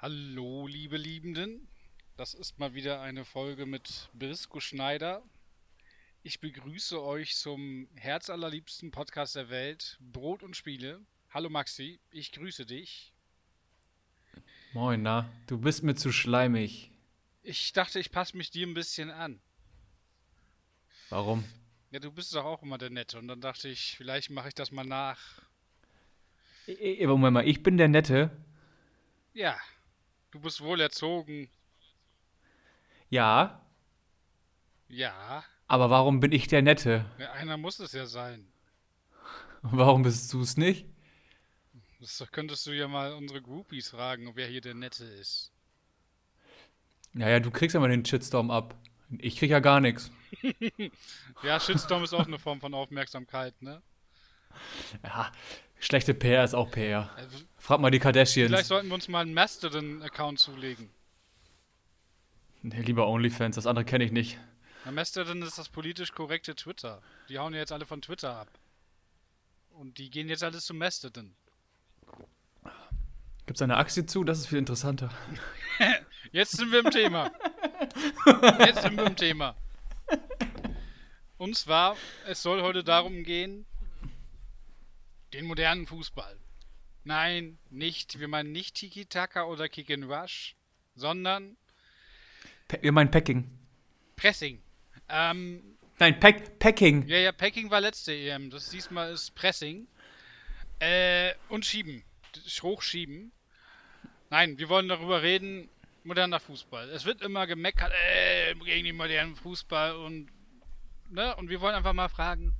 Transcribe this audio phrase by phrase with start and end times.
[0.00, 1.66] Hallo, liebe Liebenden.
[2.16, 5.24] Das ist mal wieder eine Folge mit Brisco Schneider.
[6.22, 11.00] Ich begrüße euch zum herzallerliebsten Podcast der Welt, Brot und Spiele.
[11.30, 13.12] Hallo Maxi, ich grüße dich.
[14.72, 16.92] Moin, na, du bist mir zu schleimig.
[17.42, 19.40] Ich dachte, ich passe mich dir ein bisschen an.
[21.08, 21.42] Warum?
[21.90, 24.54] Ja, du bist doch auch immer der Nette und dann dachte ich, vielleicht mache ich
[24.54, 25.42] das mal nach.
[26.68, 28.30] Moment mal, ich bin der Nette.
[29.34, 29.58] Ja,
[30.30, 31.50] du bist wohl erzogen.
[33.10, 33.60] Ja,
[34.88, 37.04] Ja, aber warum bin ich der Nette?
[37.18, 38.52] ja, einer muss es ja sein.
[39.62, 40.86] Warum bist du es nicht?
[42.00, 45.52] Das könntest du ja mal unsere Groupies fragen, wer hier der Nette ist.
[47.12, 48.74] Naja, du kriegst ja mal den Shitstorm ab.
[49.18, 50.10] Ich krieg ja gar nichts.
[51.42, 53.82] Ja, Shitstorm ist auch eine Form von Aufmerksamkeit, ne?
[55.04, 55.32] Ja,
[55.80, 57.10] schlechte PR ist auch PR.
[57.16, 58.50] Also, Frag mal die Kardashians.
[58.50, 60.90] vielleicht sollten wir uns mal einen Mastodon-Account zulegen.
[62.62, 64.38] Nee, lieber OnlyFans, das andere kenne ich nicht.
[64.84, 67.02] Na, Mastodon ist das politisch korrekte Twitter.
[67.28, 68.48] Die hauen ja jetzt alle von Twitter ab.
[69.70, 71.34] Und die gehen jetzt alles zu Mastodon.
[73.46, 74.24] Gibt's eine Aktie zu?
[74.24, 75.10] Das ist viel interessanter.
[76.32, 77.30] Jetzt sind wir im Thema.
[78.58, 79.56] Jetzt sind wir im Thema.
[81.38, 83.64] Und zwar, es soll heute darum gehen,
[85.32, 86.38] den modernen Fußball.
[87.04, 90.56] Nein, nicht, wir meinen nicht Tiki-Taka oder Kick-and-Rush,
[90.94, 91.56] sondern
[92.66, 93.50] Pe wir meinen Packing.
[94.16, 94.62] Pressing.
[95.08, 97.06] Ähm, Nein, Pack Packing.
[97.08, 98.50] ja, ja, Packing war letzte EM.
[98.50, 99.88] Das diesmal ist Pressing.
[100.80, 102.04] Äh, und Schieben.
[102.62, 103.32] Hochschieben.
[104.30, 105.68] Nein, wir wollen darüber reden,
[106.04, 106.90] moderner Fußball.
[106.90, 110.28] Es wird immer gemeckert, äh, gegen den modernen Fußball und,
[111.08, 112.54] ne, und wir wollen einfach mal fragen,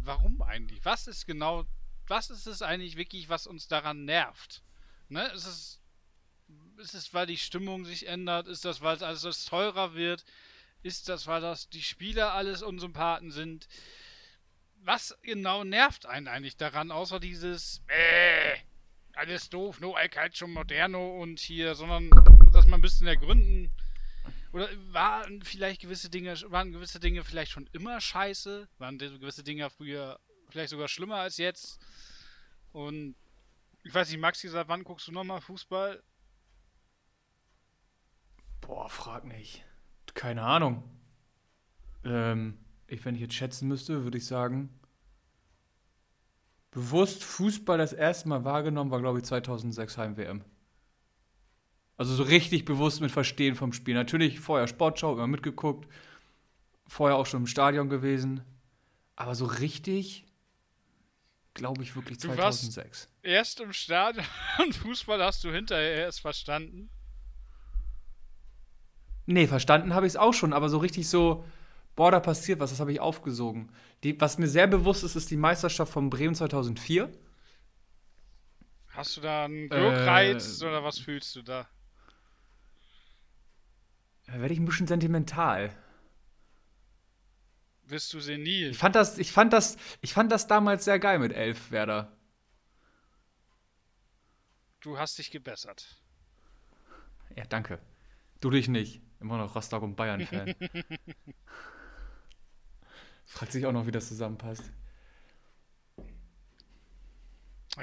[0.00, 0.84] warum eigentlich?
[0.84, 1.64] Was ist genau,
[2.06, 4.62] was ist es eigentlich wirklich, was uns daran nervt?
[5.08, 5.80] Ne, ist es,
[6.78, 8.48] ist es, weil die Stimmung sich ändert?
[8.48, 10.24] Ist das, weil es alles teurer wird?
[10.82, 13.68] Ist das, weil das die Spieler alles Unsympathen sind?
[14.82, 18.56] Was genau nervt einen eigentlich daran, außer dieses, äh,
[19.14, 22.10] alles doof, no I schon moderno und hier, sondern
[22.52, 23.70] dass man ein bisschen ergründen.
[24.52, 28.68] Oder waren vielleicht gewisse Dinge, waren gewisse Dinge vielleicht schon immer scheiße?
[28.78, 30.20] Waren gewisse Dinge früher
[30.54, 31.80] vielleicht sogar schlimmer als jetzt?
[32.72, 33.16] Und
[33.82, 36.00] ich weiß nicht, Maxi, seit wann guckst du nochmal Fußball?
[38.60, 39.64] Boah, frag nicht.
[40.14, 40.84] Keine Ahnung.
[42.04, 42.56] Ähm,
[42.86, 44.70] ich, wenn ich jetzt schätzen müsste, würde ich sagen,
[46.70, 50.44] bewusst Fußball das erste Mal wahrgenommen war, glaube ich, 2006 Heim-WM.
[51.96, 53.94] Also so richtig bewusst mit Verstehen vom Spiel.
[53.94, 55.88] Natürlich vorher Sportschau, immer mitgeguckt.
[56.86, 58.42] Vorher auch schon im Stadion gewesen.
[59.16, 60.26] Aber so richtig,
[61.54, 63.08] glaube ich, wirklich Du warst- 2006.
[63.22, 64.26] Erst im Stadion
[64.62, 66.90] und Fußball hast du hinterher erst verstanden.
[69.26, 71.46] Nee, verstanden habe ich es auch schon, aber so richtig so,
[71.96, 73.70] boah, da passiert was, das habe ich aufgesogen.
[74.02, 77.10] Die, was mir sehr bewusst ist, ist die Meisterschaft von Bremen 2004.
[78.88, 81.66] Hast du da einen Äh, Wirkreiz oder was fühlst du da?
[84.26, 85.74] Da werde ich ein bisschen sentimental.
[87.94, 88.70] Bist du senil?
[88.72, 92.10] Ich fand das, ich fand das, ich fand das damals sehr geil mit Elf Werder.
[94.80, 95.86] Du hast dich gebessert.
[97.36, 97.78] Ja, danke.
[98.40, 99.00] Du dich nicht.
[99.20, 100.56] Immer noch Rostock und Bayern-Fan.
[103.26, 104.72] Fragt sich auch noch, wie das zusammenpasst.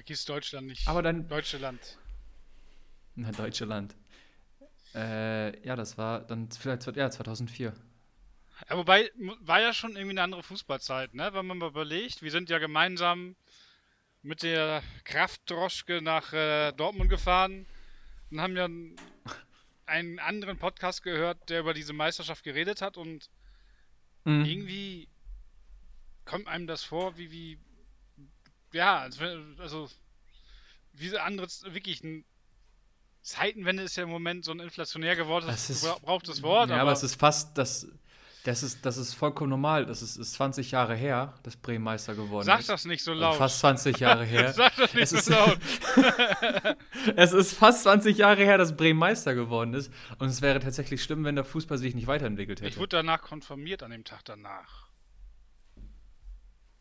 [0.07, 0.89] Ist Deutschland nicht.
[0.89, 1.97] Aber dann, Deutsche Land.
[3.16, 3.95] na, deutsche Land.
[4.94, 7.73] Äh, ja, das war dann vielleicht, ja, 2004.
[8.69, 9.11] Ja, wobei,
[9.41, 11.33] war ja schon irgendwie eine andere Fußballzeit, ne?
[11.33, 13.35] Wenn man mal überlegt, wir sind ja gemeinsam
[14.22, 17.66] mit der Kraftdroschke nach äh, Dortmund gefahren
[18.29, 18.67] und haben ja
[19.88, 23.29] einen anderen Podcast gehört, der über diese Meisterschaft geredet hat und
[24.23, 24.45] Mhm.
[24.45, 25.07] irgendwie
[26.25, 27.59] kommt einem das vor, wie, wie,
[28.71, 29.89] ja, also,
[30.94, 32.23] wie so andere, wirklich ein
[33.23, 37.19] Zeitenwende ist ja im Moment so ein inflationär gewordenes, Das Wort, ja, aber, es ist
[37.19, 37.88] fast, das,
[38.43, 39.85] das, ist, das ist vollkommen normal.
[39.85, 42.69] Das ist, ist 20 Jahre her, dass Bremen Meister geworden Sag ist.
[42.69, 43.35] das nicht so Also laut.
[43.38, 44.51] fast 20 Jahre her.
[44.53, 45.59] Sag das nicht Es so ist- laut.
[47.15, 49.91] es ist fast 20 Jahre her, dass Bremen Meister geworden ist.
[50.19, 52.77] Und es wäre tatsächlich schlimm, wenn der Fußball sich nicht weiterentwickelt Ich hätte.
[52.79, 54.88] wurde danach konfirmiert an dem Tag danach.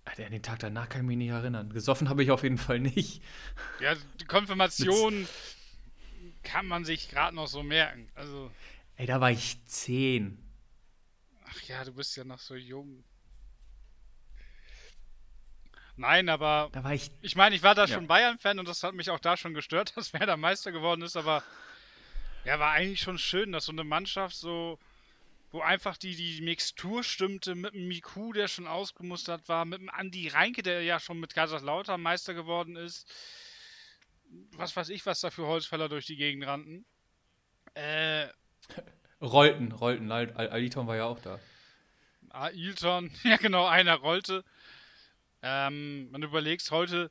[0.06, 1.70] Alter, an den Tag danach kann ich mich nicht erinnern.
[1.72, 3.22] Gesoffen habe ich auf jeden Fall nicht.
[3.80, 5.28] Ja, die Konfirmation
[6.42, 8.08] kann man sich gerade noch so merken.
[8.14, 8.50] Also,
[8.96, 10.38] Ey, da war ich 10.
[11.50, 13.04] ach ja, du bist ja noch so jung.
[15.96, 17.10] Nein, aber Da war ich.
[17.20, 17.94] ich meine, ich war da Ja.
[17.94, 21.16] schon Bayern-Fan und das hat mich auch da schon gestört, dass Werder Meister geworden ist,
[21.16, 21.42] aber
[22.44, 24.78] Ja, war eigentlich schon schön, dass so eine Mannschaft so,
[25.52, 29.90] wo einfach die, die Mixtur stimmte, mit dem Miku, der schon ausgemustert war, mit dem
[29.90, 33.06] Andi Reinke, der ja schon mit Kaiserslautern Meister geworden ist.
[34.52, 36.86] Was weiß ich, was da für Holzfäller durch die Gegend rannten.
[37.74, 38.28] Äh.
[39.20, 40.10] Rollten, rollten.
[40.10, 41.38] Ailton war ja auch da.
[42.30, 44.44] Ailton, ja genau, einer rollte.
[45.42, 47.10] Ähm, man überlegt heute,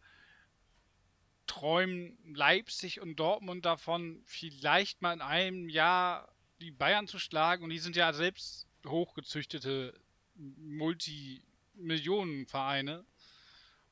[1.47, 6.29] träumen Leipzig und Dortmund davon, vielleicht mal in einem Jahr
[6.61, 7.63] die Bayern zu schlagen.
[7.63, 9.99] Und die sind ja selbst hochgezüchtete
[10.35, 13.03] Multimillionenvereine.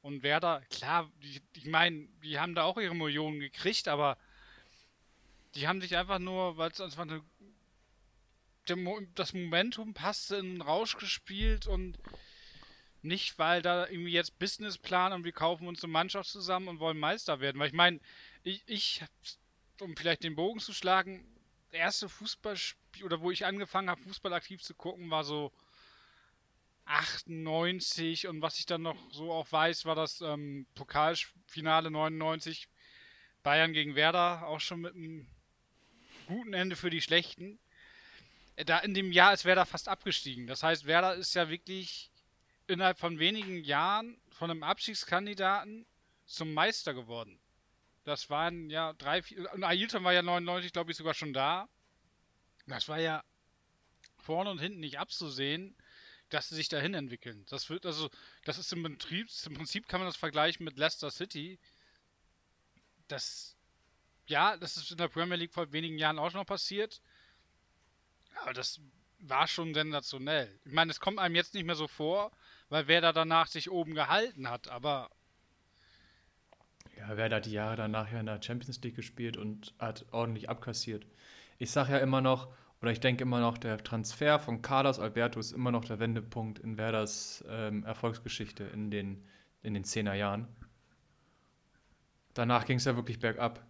[0.01, 4.17] Und Werder, klar, die, ich meine, die haben da auch ihre Millionen gekriegt, aber
[5.55, 7.21] die haben sich einfach nur, weil es einfach eine,
[9.15, 11.97] das Momentum passte in den Rausch gespielt und
[13.01, 16.99] nicht, weil da irgendwie jetzt Businessplan und wir kaufen uns eine Mannschaft zusammen und wollen
[16.99, 17.59] Meister werden.
[17.59, 17.99] Weil ich meine,
[18.43, 19.03] ich, ich,
[19.81, 21.25] um vielleicht den Bogen zu schlagen,
[21.71, 25.51] der erste Fußballspiel oder wo ich angefangen habe, Fußball aktiv zu gucken, war so
[26.85, 32.69] 98 und was ich dann noch so auch weiß, war das ähm, Pokalfinale 99
[33.43, 35.27] Bayern gegen Werder, auch schon mit einem
[36.27, 37.59] guten Ende für die Schlechten.
[38.65, 40.47] Da in dem Jahr ist Werder fast abgestiegen.
[40.47, 42.11] Das heißt, Werder ist ja wirklich
[42.65, 45.85] innerhalb von wenigen Jahren von einem Abstiegskandidaten
[46.25, 47.39] zum Meister geworden.
[48.03, 49.51] Das waren ja drei, vier.
[49.53, 51.69] Und Ailton war ja 99, glaube ich, sogar schon da.
[52.65, 53.23] Das war ja
[54.17, 55.75] vorne und hinten nicht abzusehen,
[56.29, 57.45] dass sie sich dahin entwickeln.
[57.49, 58.09] Das wird also,
[58.43, 61.59] das ist im Prinzip, im Prinzip kann man das vergleichen mit Leicester City.
[63.07, 63.55] Das,
[64.27, 67.01] ja, das ist in der Premier League vor wenigen Jahren auch schon noch passiert.
[68.41, 68.79] Aber das
[69.19, 70.59] war schon sensationell.
[70.65, 72.31] Ich meine, es kommt einem jetzt nicht mehr so vor,
[72.69, 75.09] weil wer da danach sich oben gehalten hat, aber.
[76.97, 80.49] Ja, wer da die Jahre danach ja in der Champions League gespielt und hat ordentlich
[80.49, 81.05] abkassiert.
[81.57, 82.51] Ich sage ja immer noch,
[82.81, 86.59] oder ich denke immer noch, der Transfer von Carlos Alberto ist immer noch der Wendepunkt
[86.59, 89.25] in Werders ähm, Erfolgsgeschichte in den,
[89.63, 90.47] in den 10er Jahren.
[92.33, 93.65] Danach ging es ja wirklich bergab.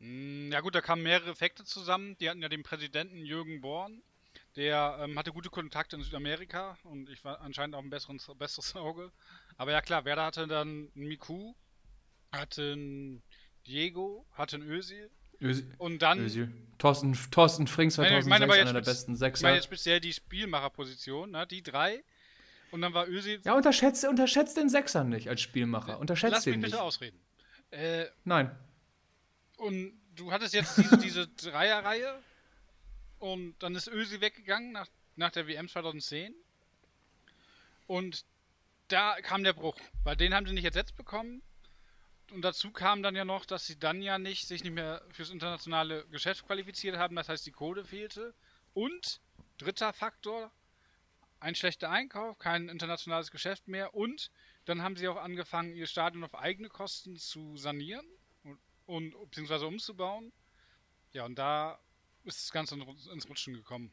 [0.00, 2.16] Hm, ja gut, da kamen mehrere Effekte zusammen.
[2.18, 4.02] Die hatten ja den Präsidenten Jürgen Born,
[4.56, 8.74] der ähm, hatte gute Kontakte in Südamerika und ich war anscheinend auch ein besseres, besseres
[8.76, 9.10] Auge.
[9.56, 11.54] Aber ja klar, Werder hatte dann einen Miku,
[12.32, 13.22] hatte einen
[13.66, 15.10] Diego, hatte einen Özil.
[15.40, 15.74] Özil.
[15.78, 16.18] Und dann.
[16.18, 16.52] Özil.
[16.78, 19.40] Thorsten, Thorsten Frings 2006, meine, meine einer der besten Sechser.
[19.40, 21.46] Ich meine jetzt speziell die Spielmacherposition, ne?
[21.46, 22.02] die drei.
[22.70, 23.40] Und dann war Özil.
[23.44, 25.98] Ja, unterschätzt, unterschätzt den Sechser nicht als Spielmacher.
[25.98, 27.18] Unterschätzt Lass den mich bitte ausreden.
[27.70, 28.50] Äh, Nein.
[29.56, 32.22] Und du hattest jetzt diese, diese Dreierreihe
[33.18, 36.34] und dann ist Ösi weggegangen nach, nach der WM 2010.
[37.86, 38.24] Und
[38.88, 41.42] da kam der Bruch, weil den haben sie nicht ersetzt bekommen.
[42.32, 45.30] Und dazu kam dann ja noch, dass sie dann ja nicht sich nicht mehr fürs
[45.30, 48.34] internationale Geschäft qualifiziert haben, das heißt die Kohle fehlte.
[48.74, 49.20] Und
[49.58, 50.50] dritter Faktor,
[51.38, 54.30] ein schlechter Einkauf, kein internationales Geschäft mehr und
[54.64, 58.06] dann haben sie auch angefangen, ihr Stadion auf eigene Kosten zu sanieren
[58.86, 60.32] und, beziehungsweise umzubauen.
[61.12, 61.78] Ja, und da
[62.24, 62.74] ist das Ganze
[63.12, 63.92] ins Rutschen gekommen.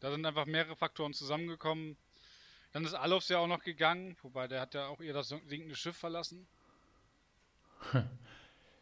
[0.00, 1.96] Da sind einfach mehrere Faktoren zusammengekommen.
[2.72, 5.76] Dann ist Alofs ja auch noch gegangen, wobei der hat ja auch eher das sinkende
[5.76, 6.46] Schiff verlassen.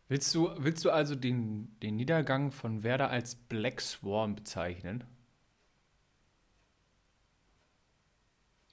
[0.09, 5.05] Willst du, willst du also den, den Niedergang von Werder als Black Swarm bezeichnen?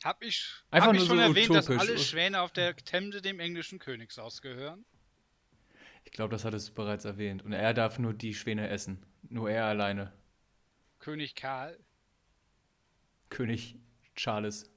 [0.03, 3.39] Hab ich, Einfach hab ich schon so erwähnt, dass alle Schwäne auf der Themse dem
[3.39, 4.83] englischen Königshaus gehören?
[6.09, 7.43] Ich glaube, das hattest du bereits erwähnt.
[7.45, 9.05] Und er darf nur die Schwäne essen.
[9.29, 10.11] Nur er alleine.
[10.97, 11.77] König Karl.
[13.29, 13.75] König
[14.15, 14.71] Charles.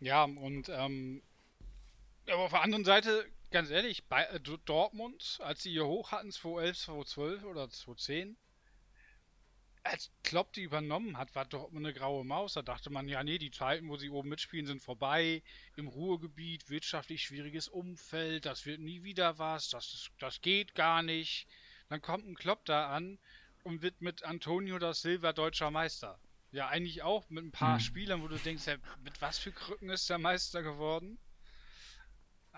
[0.00, 1.22] Ja, und ähm,
[2.26, 6.30] aber auf der anderen Seite, ganz ehrlich, bei äh, Dortmund, als sie hier hoch hatten,
[6.30, 8.36] 2011, 2012 oder 2010,
[9.88, 12.52] als Klopp die übernommen hat, war Dortmund eine graue Maus.
[12.52, 15.42] Da dachte man, ja, nee, die Zeiten, wo sie oben mitspielen, sind vorbei.
[15.76, 21.46] Im Ruhrgebiet, wirtschaftlich schwieriges Umfeld, das wird nie wieder was, das, das geht gar nicht.
[21.88, 23.18] Dann kommt ein Klopp da an
[23.64, 26.18] und wird mit Antonio da Silva deutscher Meister.
[26.50, 27.80] Ja, eigentlich auch mit ein paar hm.
[27.80, 31.18] Spielern, wo du denkst, ja, mit was für Krücken ist der Meister geworden?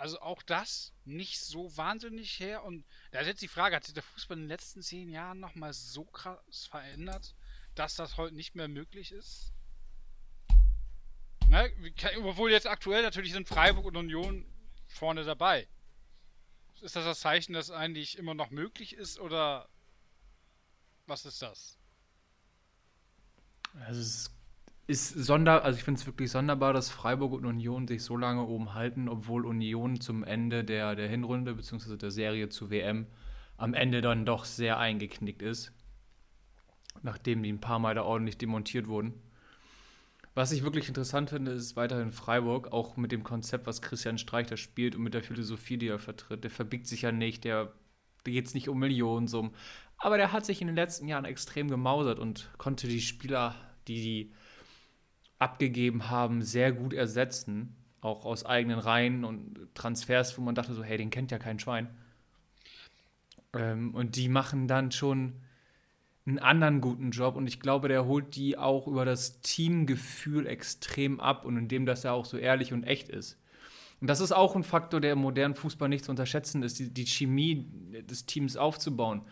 [0.01, 2.65] Also auch das nicht so wahnsinnig her.
[2.65, 5.39] Und da ist jetzt die Frage, hat sich der Fußball in den letzten zehn Jahren
[5.41, 7.35] nochmal so krass verändert,
[7.75, 9.53] dass das heute nicht mehr möglich ist?
[11.49, 11.71] Ne?
[12.25, 14.51] Obwohl jetzt aktuell natürlich sind Freiburg und Union
[14.87, 15.69] vorne dabei.
[16.81, 19.69] Ist das das Zeichen, dass eigentlich immer noch möglich ist oder
[21.07, 21.77] was ist das?
[23.81, 24.31] Also es
[24.87, 28.45] ist sonder, also ich finde es wirklich sonderbar, dass Freiburg und Union sich so lange
[28.45, 31.97] oben halten, obwohl Union zum Ende der, der Hinrunde bzw.
[31.97, 33.07] der Serie zu WM
[33.57, 35.73] am Ende dann doch sehr eingeknickt ist,
[37.03, 39.15] nachdem die ein paar Mal da ordentlich demontiert wurden.
[40.35, 44.47] Was ich wirklich interessant finde, ist weiterhin Freiburg, auch mit dem Konzept, was Christian Streich
[44.47, 46.45] da spielt und mit der Philosophie, die er vertritt.
[46.45, 47.73] Der verbiegt sich ja nicht, der,
[48.25, 49.53] der geht es nicht um Millionensummen.
[49.99, 53.55] Aber der hat sich in den letzten Jahren extrem gemausert und konnte die Spieler,
[53.89, 54.33] die die
[55.41, 57.75] abgegeben haben, sehr gut ersetzen.
[58.01, 61.59] Auch aus eigenen Reihen und Transfers, wo man dachte so, hey, den kennt ja kein
[61.59, 61.89] Schwein.
[63.53, 65.35] Ähm, und die machen dann schon
[66.27, 71.19] einen anderen guten Job und ich glaube, der holt die auch über das Teamgefühl extrem
[71.19, 73.39] ab und indem das ja auch so ehrlich und echt ist.
[74.01, 76.93] Und das ist auch ein Faktor, der im modernen Fußball nicht zu unterschätzen ist, die,
[76.93, 77.67] die Chemie
[78.09, 79.23] des Teams aufzubauen.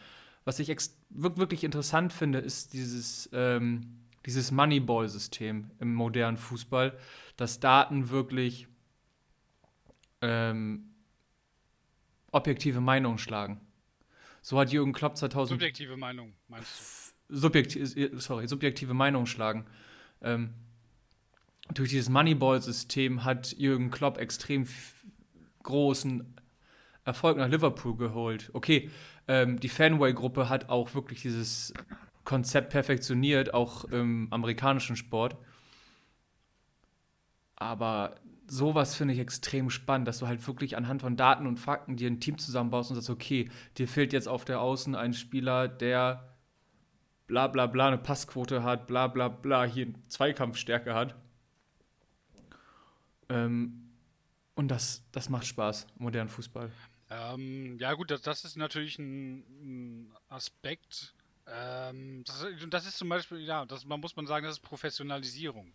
[0.44, 0.74] Was ich
[1.10, 3.97] wirklich interessant finde, ist dieses, ähm,
[4.28, 6.98] dieses Moneyball-System im modernen Fußball,
[7.38, 8.68] dass Daten wirklich
[10.20, 10.90] ähm,
[12.30, 13.58] objektive Meinungen schlagen.
[14.42, 15.58] So hat Jürgen Klopp 2000.
[15.58, 17.36] Subjektive Meinung, meinst du?
[17.36, 19.64] Subjektiv, sorry, subjektive Meinung schlagen.
[20.20, 20.52] Ähm,
[21.72, 24.68] durch dieses Moneyball-System hat Jürgen Klopp extrem
[25.62, 26.36] großen
[27.06, 28.50] Erfolg nach Liverpool geholt.
[28.52, 28.90] Okay,
[29.26, 31.72] ähm, die Fanway-Gruppe hat auch wirklich dieses
[32.28, 35.38] Konzept perfektioniert, auch im amerikanischen Sport.
[37.56, 38.16] Aber
[38.46, 42.10] sowas finde ich extrem spannend, dass du halt wirklich anhand von Daten und Fakten dir
[42.10, 46.36] ein Team zusammenbaust und sagst, okay, dir fehlt jetzt auf der Außen ein Spieler, der
[47.28, 51.14] bla bla bla eine Passquote hat, bla bla bla hier eine Zweikampfstärke hat.
[53.30, 53.88] Ähm,
[54.54, 56.70] und das, das macht Spaß, modernen Fußball.
[57.08, 61.14] Ähm, ja gut, das, das ist natürlich ein, ein Aspekt.
[61.50, 65.74] Ähm, das, das, ist zum Beispiel, ja, das man muss man sagen, das ist Professionalisierung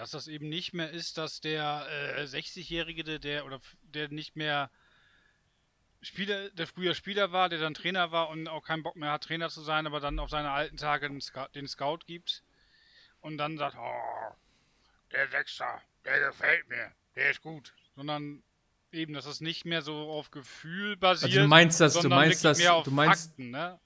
[0.00, 1.86] dass das eben nicht mehr ist, dass der
[2.16, 4.70] äh, 60-Jährige, der oder der nicht mehr
[6.00, 9.24] Spieler, der früher Spieler war, der dann Trainer war und auch keinen Bock mehr hat,
[9.24, 12.42] Trainer zu sein, aber dann auf seine alten Tage den Scout, den Scout gibt
[13.20, 14.34] und dann sagt, oh,
[15.12, 17.74] der Sechster, der gefällt mir, der ist gut.
[17.94, 18.42] Sondern
[18.92, 21.30] eben, dass es nicht mehr so auf Gefühl basiert.
[21.30, 23.78] Also du meinst das, du meinst das, du meinst, Fakten, ne?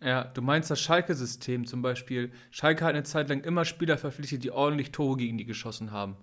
[0.00, 2.32] Ja, du meinst das Schalke-System zum Beispiel.
[2.50, 6.16] Schalke hat eine Zeit lang immer Spieler verpflichtet, die ordentlich Tore gegen die geschossen haben.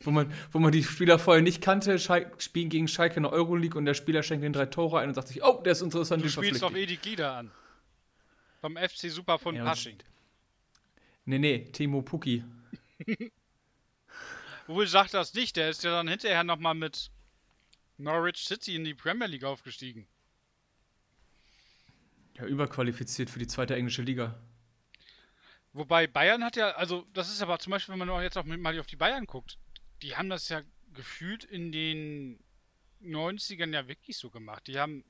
[0.00, 3.32] Wo man, wo man die Spieler vorher nicht kannte, Schalke, spielen gegen Schalke in der
[3.32, 5.82] Euroleague und der Spieler schenkt den drei Tore ein und sagt sich, oh, der ist
[5.82, 7.50] interessant, du spielst auf Edi Glieder an.
[8.60, 9.98] Vom FC Super von ja, Pasching.
[11.24, 12.44] Nee, nee, Timo Puki.
[14.66, 17.10] Wohl sagt das nicht, der ist ja dann hinterher nochmal mit
[17.98, 20.06] Norwich City in die Premier League aufgestiegen.
[22.36, 24.38] Ja, überqualifiziert für die zweite englische Liga.
[25.72, 28.78] Wobei Bayern hat ja, also das ist aber zum Beispiel, wenn man jetzt auch mal
[28.78, 29.58] auf die Bayern guckt,
[30.02, 30.62] die haben das ja
[30.92, 32.38] gefühlt in den
[33.02, 34.66] 90ern ja wirklich so gemacht.
[34.66, 35.04] Die haben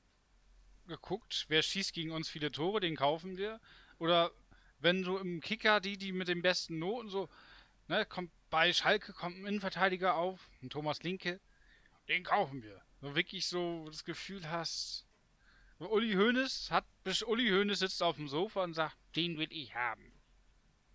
[0.87, 3.59] geguckt, wer schießt gegen uns viele Tore, den kaufen wir.
[3.99, 4.31] Oder
[4.79, 7.29] wenn so im Kicker die, die mit den besten Noten so,
[7.87, 11.39] ne, kommt bei Schalke kommt ein Innenverteidiger auf, ein Thomas Linke,
[12.07, 12.81] den kaufen wir.
[13.01, 15.05] So wirklich so das Gefühl hast,
[15.89, 16.85] Uli Hoeneß hat,
[17.25, 20.11] Uli Hoeneß sitzt auf dem Sofa und sagt, den will ich haben.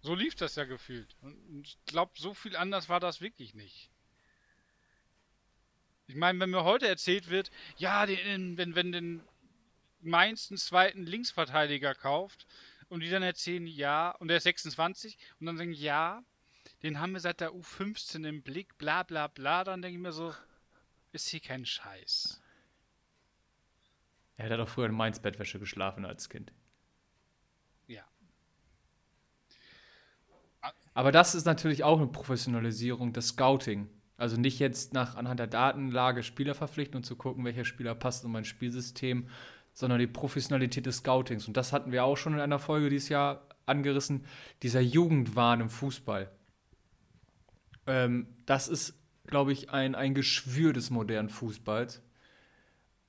[0.01, 1.17] So lief das ja gefühlt.
[1.23, 3.91] Und ich glaube, so viel anders war das wirklich nicht.
[6.07, 9.23] Ich meine, wenn mir heute erzählt wird, ja, den, wenn, wenn den
[10.01, 12.47] Mainz einen zweiten Linksverteidiger kauft
[12.89, 16.23] und die dann erzählen, ja, und der ist 26 und dann sagen, ja,
[16.83, 20.13] den haben wir seit der U15 im Blick, bla bla bla, dann denke ich mir
[20.13, 20.35] so,
[21.13, 22.41] ist hier kein Scheiß.
[24.39, 26.53] Er hat doch früher in Mainz Bettwäsche geschlafen als Kind.
[27.89, 28.05] Ja.
[30.95, 33.89] Aber das ist natürlich auch eine Professionalisierung des Scouting.
[34.17, 38.25] Also nicht jetzt nach anhand der Datenlage Spieler verpflichten und zu gucken, welcher Spieler passt
[38.25, 39.29] in mein Spielsystem,
[39.73, 41.49] sondern die Professionalität des Scoutings.
[41.49, 44.25] Und das hatten wir auch schon in einer Folge dieses Jahr angerissen,
[44.63, 46.31] dieser Jugendwahn im Fußball.
[47.87, 48.95] Ähm, das ist,
[49.27, 52.03] glaube ich, ein, ein Geschwür des modernen Fußballs.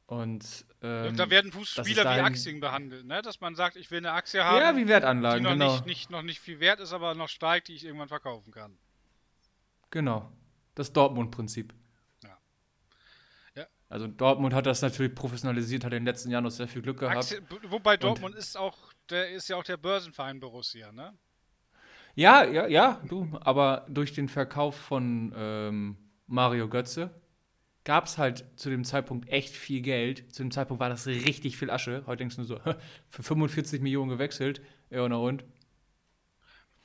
[0.09, 3.21] Und ähm, da werden Fußspieler wie Aktien behandelt, ne?
[3.21, 5.73] Dass man sagt, ich will eine Aktie haben, ja, wie Wertanlagen, die noch, genau.
[5.73, 8.75] nicht, nicht, noch nicht viel wert ist, aber noch steigt, die ich irgendwann verkaufen kann.
[9.91, 10.31] Genau.
[10.73, 11.75] Das Dortmund-Prinzip.
[12.23, 12.39] Ja.
[13.55, 13.67] ja.
[13.87, 17.01] Also Dortmund hat das natürlich professionalisiert, hat in den letzten Jahren noch sehr viel Glück
[17.01, 17.17] gehabt.
[17.17, 18.79] Aktie, wobei Dortmund Und ist auch,
[19.11, 21.13] der ist ja auch der Börsenverein Borussia, ne?
[22.15, 27.11] Ja, ja, ja, du, aber durch den Verkauf von ähm, Mario Götze
[27.89, 30.31] gab es halt zu dem Zeitpunkt echt viel Geld.
[30.31, 32.03] Zu dem Zeitpunkt war das richtig viel Asche.
[32.05, 32.59] Heute denkst du nur so,
[33.09, 34.61] für 45 Millionen gewechselt.
[34.91, 35.43] Ja, na und?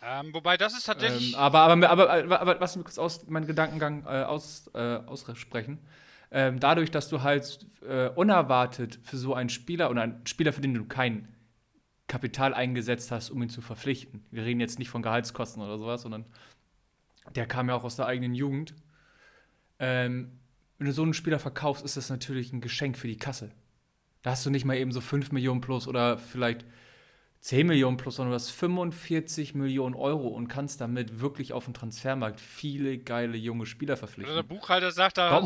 [0.00, 1.34] Ähm, wobei das ist tatsächlich.
[1.34, 4.78] Ähm, aber, aber, aber, aber, aber, lass mich kurz aus, meinen Gedankengang äh, aus, äh,
[5.04, 5.86] aussprechen.
[6.30, 10.62] ähm, dadurch, dass du halt äh, unerwartet für so einen Spieler oder einen Spieler, für
[10.62, 11.28] den du kein
[12.06, 14.24] Kapital eingesetzt hast, um ihn zu verpflichten.
[14.30, 16.24] Wir reden jetzt nicht von Gehaltskosten oder sowas, sondern
[17.34, 18.74] der kam ja auch aus der eigenen Jugend.
[19.78, 20.40] Ähm,
[20.84, 23.50] wenn du so einen Spieler verkaufst, ist das natürlich ein Geschenk für die Kasse.
[24.20, 26.66] Da hast du nicht mal eben so 5 Millionen plus oder vielleicht
[27.40, 31.72] 10 Millionen plus, sondern du hast 45 Millionen Euro und kannst damit wirklich auf dem
[31.72, 34.36] Transfermarkt viele geile junge Spieler verpflichten.
[34.36, 35.38] Also der Buchhalter sagt, da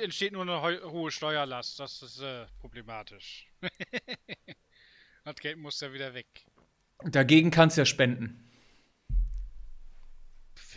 [0.00, 1.80] entsteht nur eine hohe Steuerlast.
[1.80, 3.50] Das ist äh, problematisch.
[5.24, 6.28] das Geld muss ja wieder weg.
[7.02, 8.48] Dagegen kannst du ja spenden.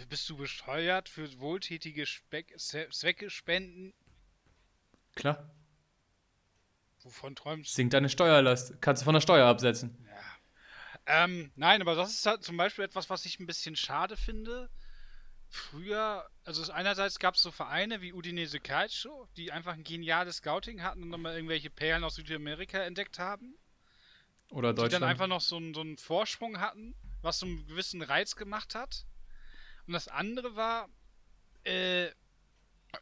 [0.09, 3.93] Bist du besteuert für wohltätige Speck Zwecke spenden?
[5.17, 5.49] Klar.
[7.03, 7.75] Wovon träumst du?
[7.75, 8.81] Sinkt deine Steuerlast.
[8.81, 9.97] Kannst du von der Steuer absetzen.
[10.05, 11.23] Ja.
[11.23, 14.69] Ähm, nein, aber das ist halt zum Beispiel etwas, was ich ein bisschen schade finde.
[15.49, 20.83] Früher, also einerseits gab es so Vereine wie Udinese Calcio, die einfach ein geniales Scouting
[20.83, 23.57] hatten und nochmal irgendwelche Perlen aus Südamerika entdeckt haben.
[24.51, 24.93] Oder Deutschland.
[24.93, 28.75] Die dann einfach noch so, so einen Vorsprung hatten, was so einen gewissen Reiz gemacht
[28.75, 29.05] hat.
[29.87, 30.89] Und das andere war,
[31.63, 32.09] äh,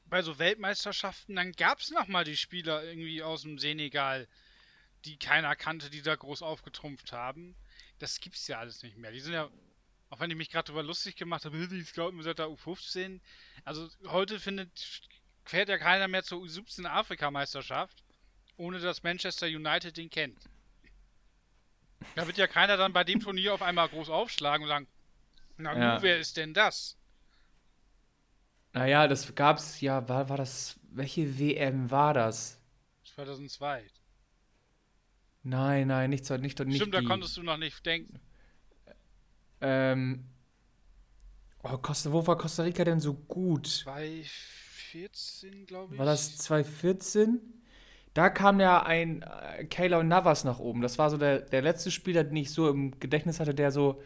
[0.06, 4.28] bei so Weltmeisterschaften, dann gab es nochmal die Spieler irgendwie aus dem Senegal,
[5.06, 7.56] die keiner kannte, die da groß aufgetrumpft haben.
[8.00, 9.12] Das gibt's ja alles nicht mehr.
[9.12, 9.50] Die sind ja,
[10.10, 13.20] auch wenn ich mich gerade darüber lustig gemacht habe, die scouten seit der U15.
[13.64, 15.08] Also heute findet,
[15.44, 18.04] fährt ja keiner mehr zur U17 Afrikameisterschaft,
[18.58, 20.40] ohne dass Manchester United den kennt.
[22.16, 24.88] Da wird ja keiner dann bei dem Turnier auf einmal groß aufschlagen und sagen,
[25.58, 26.02] na ja.
[26.02, 26.98] wer ist denn das?
[28.76, 32.60] Naja, das gab's ja, war, war das, welche WM war das?
[33.16, 33.86] 2002.
[35.44, 37.02] Nein, nein, nicht, nicht, nicht Stimmt, die.
[37.02, 38.20] da konntest du noch nicht denken.
[39.62, 40.26] Ähm,
[41.64, 43.68] oh, Costa, wo war Costa Rica denn so gut?
[43.68, 46.00] 2014, glaube ich.
[46.00, 47.40] War das 2014?
[48.14, 50.82] Da kam ja ein äh, Kayla Navas nach oben.
[50.82, 54.02] Das war so der, der letzte Spieler, den ich so im Gedächtnis hatte, der so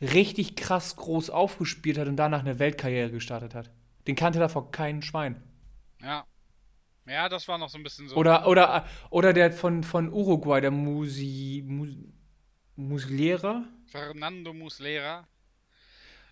[0.00, 3.70] richtig krass groß aufgespielt hat und danach eine Weltkarriere gestartet hat.
[4.06, 5.42] Den kannte davor kein Schwein.
[6.00, 6.26] Ja.
[7.06, 8.16] Ja, das war noch so ein bisschen so.
[8.16, 11.90] Oder, oder, oder der von, von Uruguay, der Musi, Mus,
[12.76, 13.64] Muslera?
[13.86, 15.26] Fernando Muslera.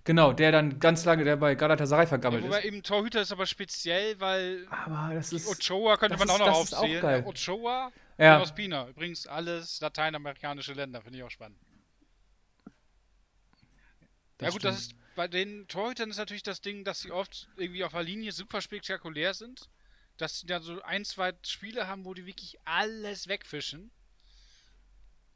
[0.04, 2.64] Genau, der dann ganz lange der bei Galatasaray vergammelt ja, wobei ist.
[2.64, 6.48] eben Torhüter ist aber speziell, weil aber das ist, Ochoa könnte man ist, auch noch
[6.48, 6.98] aufzählen.
[6.98, 7.24] Auch geil.
[7.24, 8.36] Ochoa ja.
[8.36, 8.88] und Ospina.
[8.88, 11.58] Übrigens alles lateinamerikanische Länder, finde ich auch spannend.
[14.38, 14.74] Das ja gut, stimmt.
[14.74, 18.02] das ist bei den Torhütern ist natürlich das Ding, dass sie oft irgendwie auf der
[18.02, 19.68] Linie super spektakulär sind.
[20.16, 23.90] Dass sie dann so ein, zwei Spiele haben, wo die wirklich alles wegfischen.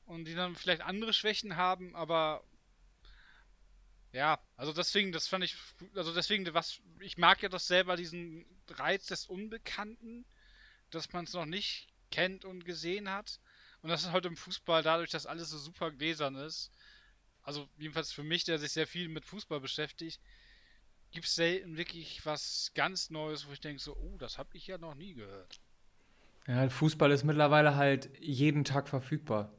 [0.04, 2.44] Und die dann vielleicht andere Schwächen haben, aber
[4.12, 5.56] ja, also deswegen, das fand ich,
[5.94, 10.24] also deswegen, was, ich mag ja das selber, diesen Reiz des Unbekannten,
[10.90, 13.40] dass man es noch nicht kennt und gesehen hat.
[13.82, 16.72] Und das ist heute im Fußball, dadurch, dass alles so super gläsern ist,
[17.46, 20.20] also jedenfalls für mich, der sich sehr viel mit Fußball beschäftigt,
[21.12, 24.66] gibt es selten wirklich was ganz Neues, wo ich denke so, oh, das habe ich
[24.66, 25.60] ja noch nie gehört.
[26.48, 29.52] Ja, Fußball ist mittlerweile halt jeden Tag verfügbar.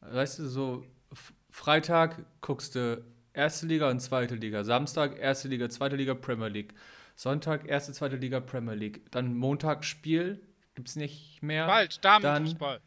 [0.00, 0.86] Weißt du, so
[1.50, 6.74] Freitag guckst du erste Liga und zweite Liga, Samstag erste Liga, zweite Liga, Premier League,
[7.16, 10.40] Sonntag erste, zweite Liga, Premier League, dann Montag Spiel,
[10.76, 11.66] gibt's nicht mehr.
[11.66, 12.80] Bald Damenfußball.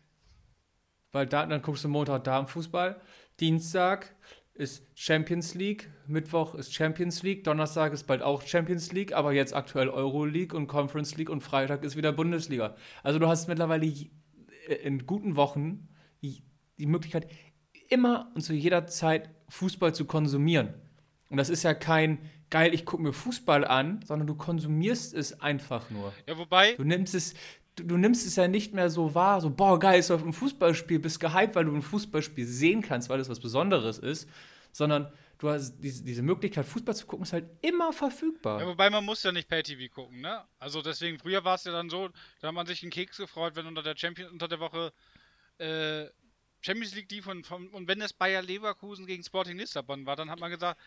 [1.11, 3.01] Bald da, dann guckst du Montag Damenfußball,
[3.41, 4.15] Dienstag
[4.53, 9.55] ist Champions League, Mittwoch ist Champions League, Donnerstag ist bald auch Champions League, aber jetzt
[9.55, 12.75] aktuell Euro League und Conference League und Freitag ist wieder Bundesliga.
[13.01, 13.91] Also du hast mittlerweile
[14.83, 15.89] in guten Wochen
[16.21, 17.27] die Möglichkeit,
[17.89, 20.75] immer und zu jeder Zeit Fußball zu konsumieren.
[21.29, 25.39] Und das ist ja kein geil, ich gucke mir Fußball an, sondern du konsumierst es
[25.41, 26.13] einfach nur.
[26.27, 26.75] Ja, wobei.
[26.75, 27.33] Du nimmst es,
[27.75, 30.33] du, du, nimmst es ja nicht mehr so wahr, so, boah, geil, ist auf ein
[30.33, 34.29] Fußballspiel, bist gehypt, weil du ein Fußballspiel sehen kannst, weil es was Besonderes ist,
[34.71, 38.61] sondern du hast diese, diese Möglichkeit, Fußball zu gucken, ist halt immer verfügbar.
[38.61, 40.43] Ja, wobei man muss ja nicht Pay-TV gucken, ne?
[40.59, 43.55] Also deswegen, früher war es ja dann so, da hat man sich einen Keks gefreut,
[43.55, 44.93] wenn unter der Champion, unter der Woche
[45.57, 46.05] äh,
[46.61, 50.29] Champions League die von, von, und wenn es Bayer Leverkusen gegen Sporting Lissabon war, dann
[50.29, 50.79] hat man gesagt,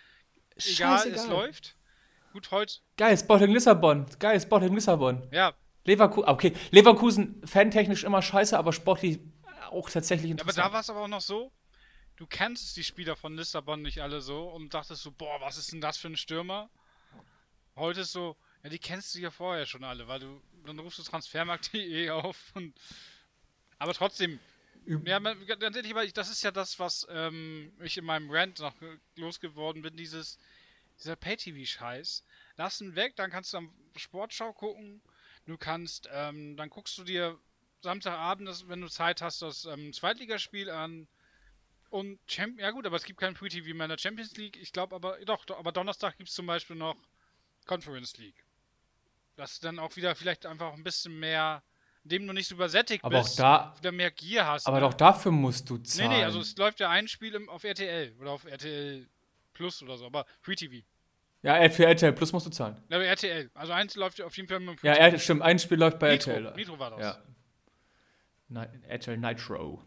[0.57, 1.19] egal, Scheißegal.
[1.19, 1.77] es läuft.
[2.33, 2.75] Gut, heute.
[2.97, 4.07] Geil, Sporting Lissabon.
[4.19, 5.23] Geil, Sporting Lissabon.
[5.33, 9.21] Ja, Leverkusen, okay, Leverkusen fantechnisch immer scheiße, aber sportlich
[9.71, 10.57] auch tatsächlich interessant.
[10.57, 11.53] Ja, aber da war es aber auch noch so,
[12.17, 15.73] du kennst die Spieler von Lissabon nicht alle so und dachtest so, boah, was ist
[15.73, 16.71] denn das für ein Stürmer?
[17.77, 20.99] Heute ist so, ja, die kennst du ja vorher schon alle, weil du, dann rufst
[20.99, 22.75] du Transfermarkt.de auf und,
[23.79, 24.39] aber trotzdem,
[24.87, 28.75] ja, ganz ehrlich, das ist ja das, was ähm, ich in meinem Rant noch
[29.17, 30.39] losgeworden bin, dieses,
[30.99, 32.25] dieser Pay-TV-Scheiß.
[32.57, 35.03] Lass ihn weg, dann kannst du am Sportschau gucken,
[35.47, 37.39] Du kannst, ähm, dann guckst du dir
[37.83, 41.07] Samstagabend, das, wenn du Zeit hast, das ähm, Zweitligaspiel an.
[41.91, 44.57] Und Champ ja gut, aber es gibt kein Free TV mehr in der Champions League.
[44.57, 46.97] Ich glaube aber, doch, doch, aber Donnerstag gibt es zum Beispiel noch
[47.67, 48.45] Conference League.
[49.37, 51.63] Dass du dann auch wieder vielleicht einfach ein bisschen mehr,
[52.03, 54.67] indem du nicht so übersättigt aber bist, auch da, wieder mehr Gier hast.
[54.67, 54.87] aber ne?
[54.87, 56.11] doch dafür musst du zahlen.
[56.11, 59.09] Nee, nee, also es läuft ja ein Spiel im, auf RTL oder auf RTL
[59.53, 60.85] Plus oder so, aber Free TV.
[61.45, 62.77] Ja, für RTL Plus musst du zahlen.
[62.89, 63.51] Ja, aber RTL.
[63.55, 66.31] Also eins läuft auf jeden Fall mit Ja, er, stimmt, ein Spiel läuft bei Nitro,
[66.33, 66.55] RTL.
[66.57, 67.01] Nitro war das.
[67.01, 67.19] Ja.
[68.49, 69.83] Ni RTL Nitro.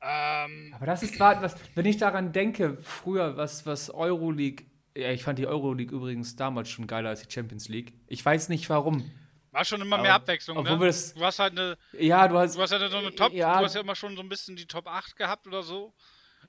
[0.00, 5.24] Ähm, Aber das ist was, wenn ich daran denke, früher, was, was Euroleague, ja, ich
[5.24, 7.92] fand die Euroleague übrigens damals schon geiler als die Champions League.
[8.06, 9.10] Ich weiß nicht warum.
[9.50, 10.80] war schon immer Aber- mehr Abwechslung, obwohl ne?
[10.80, 12.56] wir das- Du hast halt eine, Ja, du hast.
[12.56, 13.58] du hast ja so eine Top, Ja.
[13.58, 15.94] du hast ja immer schon so ein bisschen die Top 8 gehabt oder so.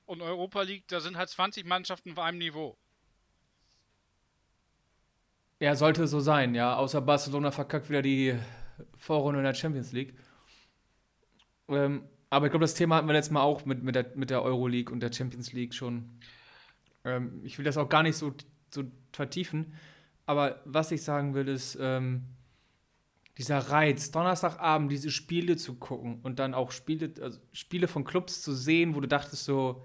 [0.04, 2.76] Und Europa League, da sind halt 20 Mannschaften auf einem Niveau.
[5.60, 6.74] Ja, sollte so sein, ja.
[6.76, 8.34] Außer Barcelona verkackt wieder die
[8.96, 10.14] Vorrunde in der Champions League.
[11.68, 14.30] Ähm, aber ich glaube, das Thema hatten wir letztes Mal auch mit, mit, der, mit
[14.30, 16.18] der Euroleague und der Champions League schon.
[17.04, 18.32] Ähm, ich will das auch gar nicht so,
[18.70, 19.74] so vertiefen.
[20.24, 22.24] Aber was ich sagen will, ist, ähm,
[23.36, 28.42] dieser Reiz, Donnerstagabend diese Spiele zu gucken und dann auch Spiele, also Spiele von Clubs
[28.42, 29.84] zu sehen, wo du dachtest so,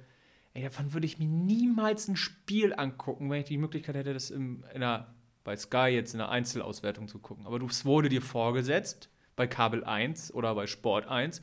[0.54, 4.30] ey, davon würde ich mir niemals ein Spiel angucken, wenn ich die Möglichkeit hätte, das
[4.30, 5.15] im, in einer,
[5.46, 7.46] bei Sky jetzt in einer Einzelauswertung zu gucken.
[7.46, 11.42] Aber es wurde dir vorgesetzt, bei Kabel 1 oder bei Sport 1,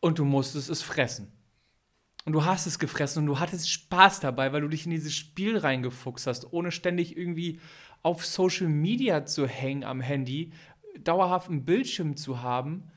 [0.00, 1.32] und du musstest es fressen.
[2.24, 5.14] Und du hast es gefressen und du hattest Spaß dabei, weil du dich in dieses
[5.14, 7.58] Spiel reingefuchst hast, ohne ständig irgendwie
[8.02, 10.52] auf Social Media zu hängen am Handy,
[11.00, 12.90] dauerhaft einen Bildschirm zu haben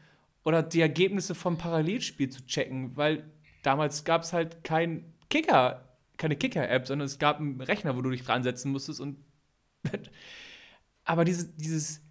[0.43, 3.23] oder die Ergebnisse vom Parallelspiel zu checken, weil
[3.63, 8.09] damals gab es halt kein Kicker, keine Kicker-App, sondern es gab einen Rechner, wo du
[8.09, 9.17] dich dran setzen musstest und
[11.03, 12.01] aber dieses, dieses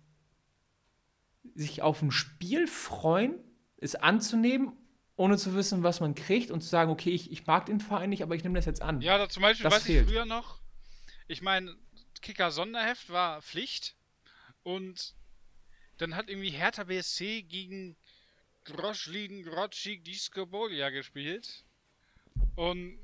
[1.55, 3.35] sich auf ein Spiel freuen,
[3.77, 4.73] es anzunehmen,
[5.17, 8.11] ohne zu wissen, was man kriegt und zu sagen, okay, ich, ich mag den Verein
[8.11, 9.01] nicht, aber ich nehme das jetzt an.
[9.01, 10.07] Ja, zum Beispiel Das weiß fehlt.
[10.07, 10.59] ich früher noch,
[11.29, 11.77] ich meine,
[12.21, 13.95] Kicker Sonderheft war Pflicht
[14.63, 15.15] und
[15.99, 17.97] dann hat irgendwie Hertha BSC gegen
[18.65, 21.65] Groschlin Grocik Diskobolia gespielt
[22.57, 22.99] und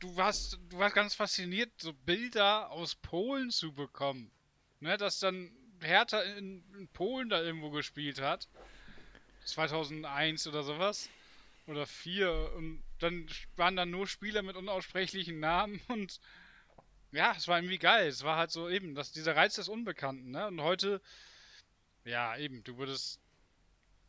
[0.00, 4.30] du warst, du warst ganz fasziniert, so Bilder aus Polen zu bekommen.
[4.80, 8.48] Ne, dass dann Hertha in, in Polen da irgendwo gespielt hat.
[9.44, 11.08] 2001 oder sowas.
[11.66, 12.52] Oder 4.
[12.56, 16.20] Und dann waren dann nur Spieler mit unaussprechlichen Namen und
[17.12, 18.08] ja, es war irgendwie geil.
[18.08, 20.46] Es war halt so eben, dass dieser Reiz des Unbekannten, ne?
[20.46, 21.00] Und heute,
[22.04, 23.20] ja, eben, du würdest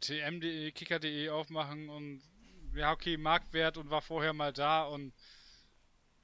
[0.01, 2.21] tm.de, kicker.de aufmachen und
[2.75, 5.13] ja, okay, Marktwert und war vorher mal da und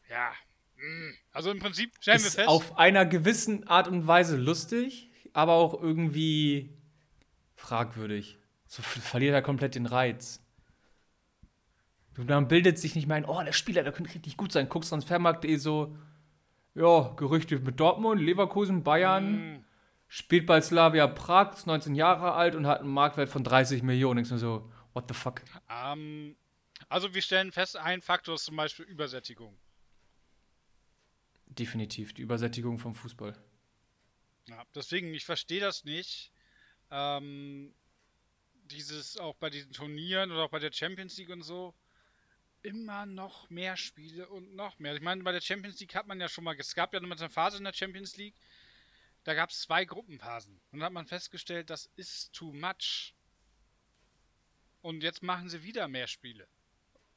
[0.10, 0.32] ja,
[0.78, 1.14] mh.
[1.32, 2.48] also im Prinzip stellen wir ist fest.
[2.48, 6.78] auf einer gewissen Art und Weise lustig, aber auch irgendwie
[7.56, 8.38] fragwürdig.
[8.68, 10.44] So verliert er komplett den Reiz.
[12.16, 14.70] Du, dann bildet sich nicht mehr ein, oh, der Spieler, der könnte richtig gut sein.
[14.70, 15.96] Guckst Transfermarkt.de so,
[16.74, 19.60] ja, Gerüchte mit Dortmund, Leverkusen, Bayern, mh,
[20.08, 24.28] spielt bei Slavia Prag, ist 19 Jahre alt und hat einen Marktwert von 30 Millionen.
[24.28, 25.42] Du so, what the fuck?
[25.70, 26.36] ähm,
[26.90, 29.58] also wir stellen fest, ein Faktor ist zum Beispiel Übersättigung.
[31.58, 33.36] Definitiv, die Übersättigung vom Fußball.
[34.48, 36.32] Ja, deswegen, ich verstehe das nicht.
[36.92, 37.74] Ähm,
[38.66, 41.74] dieses auch bei diesen Turnieren oder auch bei der Champions League und so
[42.64, 44.96] immer noch mehr Spiele und noch mehr.
[44.96, 47.08] Ich meine, bei der Champions League hat man ja schon mal, es gab ja noch
[47.08, 48.36] mal eine Phase in der Champions League,
[49.24, 50.60] da gab es zwei Gruppenphasen.
[50.72, 53.14] Und dann hat man festgestellt, das ist too much.
[54.82, 56.48] Und jetzt machen sie wieder mehr Spiele.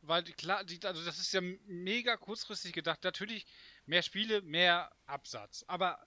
[0.02, 3.04] Weil klar, die, also das ist ja mega kurzfristig gedacht.
[3.04, 3.46] Natürlich
[3.90, 5.64] mehr Spiele, mehr Absatz.
[5.68, 6.00] Aber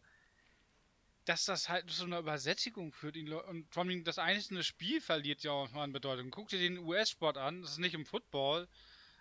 [1.25, 5.51] dass das halt zu einer Übersättigung führt und vor allem das einzelne Spiel verliert ja
[5.51, 6.31] auch mal an Bedeutung.
[6.31, 8.67] Guck dir den US-Sport an, das ist nicht im Football,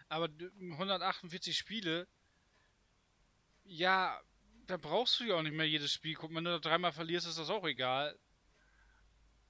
[0.09, 2.09] aber d- 148 Spiele,
[3.65, 4.21] ja,
[4.67, 6.37] da brauchst du ja auch nicht mehr jedes Spiel gucken.
[6.37, 8.19] Wenn du da dreimal verlierst, ist das auch egal.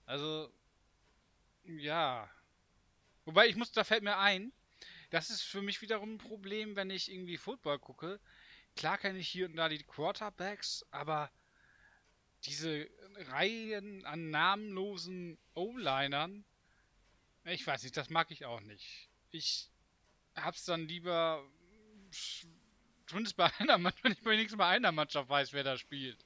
[0.07, 0.53] Also,
[1.65, 2.29] ja.
[3.25, 4.53] Wobei ich muss, da fällt mir ein,
[5.11, 8.21] das ist für mich wiederum ein Problem, wenn ich irgendwie Football gucke.
[8.77, 11.31] Klar kenne ich hier und da die Quarterbacks, aber
[12.45, 12.89] diese
[13.31, 16.45] Reihen an namenlosen O-Linern,
[17.45, 19.09] ich weiß nicht, das mag ich auch nicht.
[19.31, 19.71] Ich
[20.37, 21.43] hab's dann lieber,
[23.07, 26.25] zumindest bei einer Mannschaft, wenn ich wenigstens bei einer Mannschaft weiß, wer da spielt.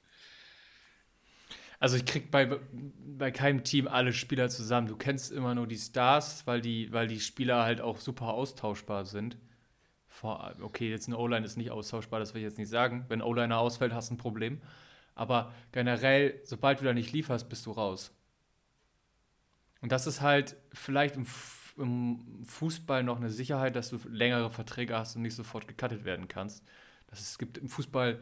[1.79, 4.87] Also ich krieg bei, bei keinem Team alle Spieler zusammen.
[4.87, 9.05] Du kennst immer nur die Stars, weil die, weil die Spieler halt auch super austauschbar
[9.05, 9.37] sind.
[10.17, 13.05] Vor, okay, jetzt ein O-Line ist nicht austauschbar, das will ich jetzt nicht sagen.
[13.07, 14.61] Wenn O-Liner ausfällt, hast du ein Problem.
[15.13, 18.11] Aber generell, sobald du da nicht lieferst, bist du raus.
[19.81, 21.27] Und das ist halt vielleicht im,
[21.77, 26.27] im, Fußball noch eine Sicherheit, dass du längere Verträge hast und nicht sofort gecuttet werden
[26.27, 26.63] kannst.
[27.07, 28.19] Das ist, es gibt im Fußball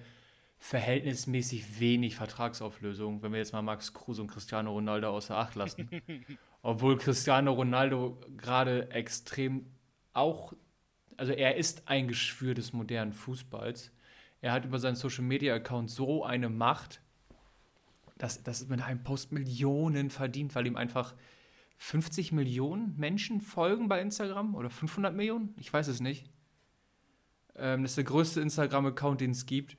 [0.58, 5.90] verhältnismäßig wenig Vertragsauflösung, wenn wir jetzt mal Max Kruse und Cristiano Ronaldo außer Acht lassen.
[6.62, 9.66] Obwohl Cristiano Ronaldo gerade extrem
[10.14, 10.54] auch,
[11.18, 13.92] also er ist ein Geschwür des modernen Fußballs.
[14.42, 17.02] Er hat über seinen Social Media Account so eine Macht,
[18.18, 21.16] dass das mit einem Post Millionen verdient, weil ihm einfach
[21.78, 26.30] 50 Millionen Menschen folgen bei Instagram oder 500 Millionen, ich weiß es nicht.
[27.56, 29.78] Ähm, das ist der größte Instagram-Account, den es gibt.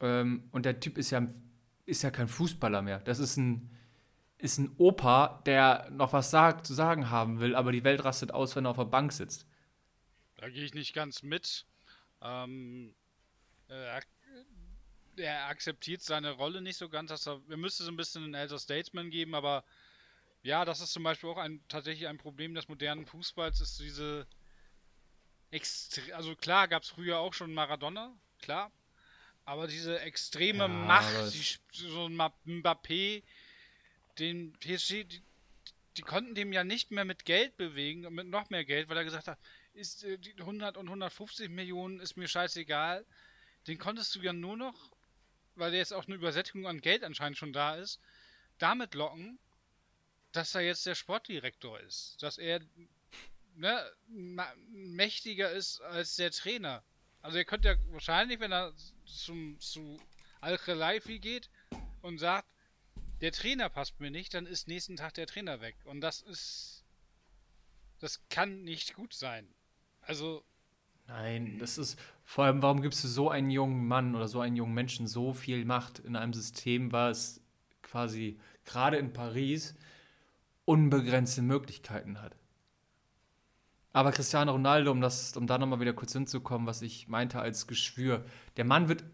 [0.00, 1.26] Ähm, und der Typ ist ja,
[1.86, 3.00] ist ja kein Fußballer mehr.
[3.00, 3.70] Das ist ein,
[4.38, 8.32] ist ein Opa, der noch was sagt, zu sagen haben will, aber die Welt rastet
[8.32, 9.47] aus, wenn er auf der Bank sitzt.
[10.38, 11.66] Da gehe ich nicht ganz mit.
[12.22, 12.94] Ähm,
[13.68, 14.00] äh,
[15.16, 17.10] er akzeptiert seine Rolle nicht so ganz.
[17.10, 19.64] Dass er, er müsste so ein bisschen einen Elder Statesman geben, aber
[20.42, 24.26] ja, das ist zum Beispiel auch ein, tatsächlich ein Problem des modernen Fußballs, ist diese
[25.50, 28.70] Extre also klar gab es früher auch schon Maradona, klar,
[29.44, 33.22] aber diese extreme ja, Macht, die, so ein Mbappé,
[34.18, 35.22] den PSG, die,
[35.96, 39.04] die, konnten dem ja nicht mehr mit Geld bewegen, mit noch mehr Geld, weil er
[39.04, 39.38] gesagt hat,
[39.74, 43.04] ist äh, 100 und 150 Millionen ist mir scheißegal.
[43.66, 44.92] Den konntest du ja nur noch,
[45.54, 48.00] weil jetzt auch eine Übersättigung an Geld anscheinend schon da ist,
[48.58, 49.38] damit locken,
[50.32, 52.60] dass er jetzt der Sportdirektor ist, dass er
[53.54, 56.82] ne, mächtiger ist als der Trainer.
[57.22, 58.72] Also er könnte ja wahrscheinlich, wenn er
[59.04, 60.00] zum, zu
[60.40, 61.50] Al-Khalifi geht
[62.02, 62.48] und sagt,
[63.20, 65.76] der Trainer passt mir nicht, dann ist nächsten Tag der Trainer weg.
[65.84, 66.84] Und das ist.
[67.98, 69.52] Das kann nicht gut sein.
[70.08, 70.42] Also.
[71.06, 71.98] Nein, das ist.
[72.24, 75.32] Vor allem, warum gibst du so einen jungen Mann oder so einen jungen Menschen so
[75.32, 77.40] viel Macht in einem System, was
[77.82, 79.74] quasi gerade in Paris
[80.64, 82.36] unbegrenzte Möglichkeiten hat?
[83.92, 87.66] Aber Cristiano Ronaldo, um, das, um da nochmal wieder kurz hinzukommen, was ich meinte als
[87.66, 88.24] Geschwür,
[88.56, 89.04] der Mann wird,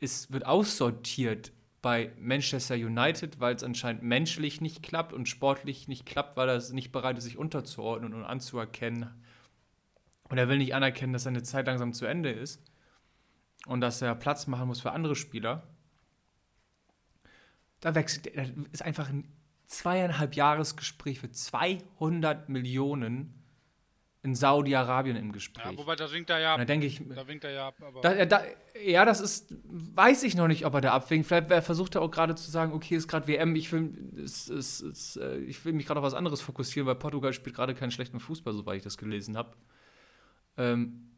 [0.00, 1.52] ist, wird aussortiert
[1.82, 6.62] bei Manchester United, weil es anscheinend menschlich nicht klappt und sportlich nicht klappt, weil er
[6.72, 9.10] nicht bereit ist, sich unterzuordnen und anzuerkennen.
[10.28, 12.62] Und er will nicht anerkennen, dass seine Zeit langsam zu Ende ist
[13.66, 15.68] und dass er Platz machen muss für andere Spieler.
[17.80, 19.30] Da wechselt, da ist einfach ein
[19.66, 23.44] zweieinhalb Jahresgespräch für 200 Millionen
[24.24, 25.72] in Saudi-Arabien im Gespräch.
[25.72, 26.58] Ja, wobei da winkt er ja ab.
[26.58, 27.74] Da denke ich, da winkt er ja ab.
[28.00, 28.40] Da, da,
[28.82, 31.26] ja, das ist, weiß ich noch nicht, ob er da abwinkt.
[31.26, 34.80] Vielleicht versucht er auch gerade zu sagen, okay, ist gerade WM, ich will, ist, ist,
[34.80, 37.90] ist, äh, ich will mich gerade auf was anderes fokussieren, weil Portugal spielt gerade keinen
[37.90, 39.54] schlechten Fußball, soweit ich das gelesen habe.
[40.56, 41.10] Ähm,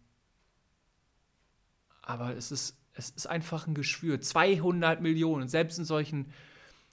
[2.02, 4.20] aber es ist, es ist einfach ein Geschwür.
[4.20, 6.32] 200 Millionen, selbst in solchen,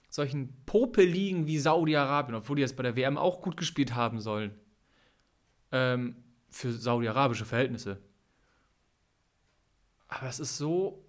[0.08, 4.52] solchen Popeligen wie Saudi-Arabien, obwohl die jetzt bei der WM auch gut gespielt haben sollen
[5.72, 6.16] ähm,
[6.50, 7.98] für saudi-arabische Verhältnisse.
[10.06, 11.04] Aber es ist so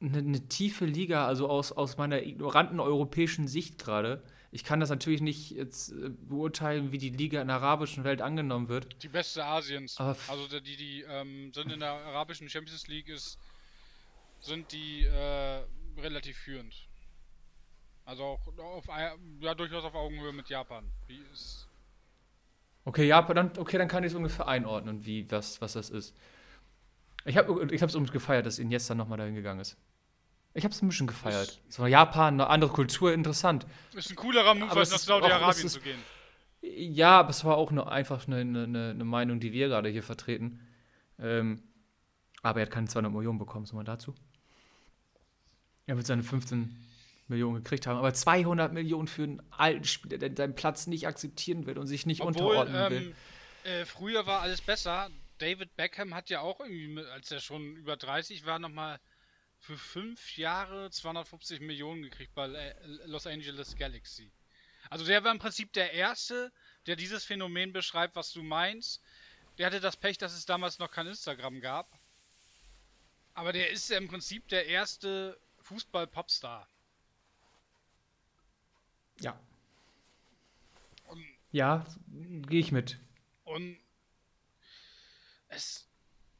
[0.00, 4.22] eine, eine, tiefe Liga, also aus, aus meiner ignoranten europäischen Sicht gerade.
[4.50, 8.22] Ich kann das natürlich nicht jetzt äh, beurteilen, wie die Liga in der arabischen Welt
[8.22, 9.02] angenommen wird.
[9.02, 9.98] Die beste Asiens.
[9.98, 13.38] Aber also die, die ähm, sind in der arabischen Champions League ist,
[14.40, 15.62] sind die äh,
[15.98, 16.74] relativ führend.
[18.06, 18.86] Also auch auf,
[19.40, 20.90] ja, durchaus auf Augenhöhe mit Japan.
[22.86, 26.16] Okay, ja, dann, okay, dann kann ich es ungefähr einordnen, wie, was, was das ist.
[27.26, 29.76] Ich habe es ich gefeiert, dass Iniesta nochmal dahin gegangen ist.
[30.54, 31.60] Ich habe es ein bisschen gefeiert.
[31.68, 33.66] So Japan, eine andere Kultur, interessant.
[33.94, 35.98] Ist ein coolerer Move, als nach Saudi-Arabien zu gehen.
[36.60, 40.02] Ja, aber es war auch nur einfach eine, eine, eine Meinung, die wir gerade hier
[40.02, 40.66] vertreten.
[41.18, 41.62] Ähm,
[42.42, 44.14] aber er hat keine 200 Millionen bekommen, so mal dazu.
[45.86, 46.76] Er wird seine 15
[47.28, 51.66] Millionen gekriegt haben, aber 200 Millionen für einen alten Spieler, der seinen Platz nicht akzeptieren
[51.66, 53.14] will und sich nicht Obwohl, unterordnen will.
[53.64, 55.10] Ähm, äh, früher war alles besser.
[55.38, 58.98] David Beckham hat ja auch irgendwie, als er schon über 30 war, nochmal
[59.58, 64.30] für fünf Jahre 250 Millionen gekriegt bei Los Angeles Galaxy.
[64.90, 66.52] Also der war im Prinzip der Erste,
[66.86, 69.02] der dieses Phänomen beschreibt, was du meinst.
[69.58, 71.98] Der hatte das Pech, dass es damals noch kein Instagram gab.
[73.34, 76.68] Aber der ist ja im Prinzip der erste Fußball-Popstar.
[79.20, 79.38] Ja.
[81.06, 82.98] Und ja, gehe ich mit.
[83.44, 83.78] Und
[85.48, 85.87] es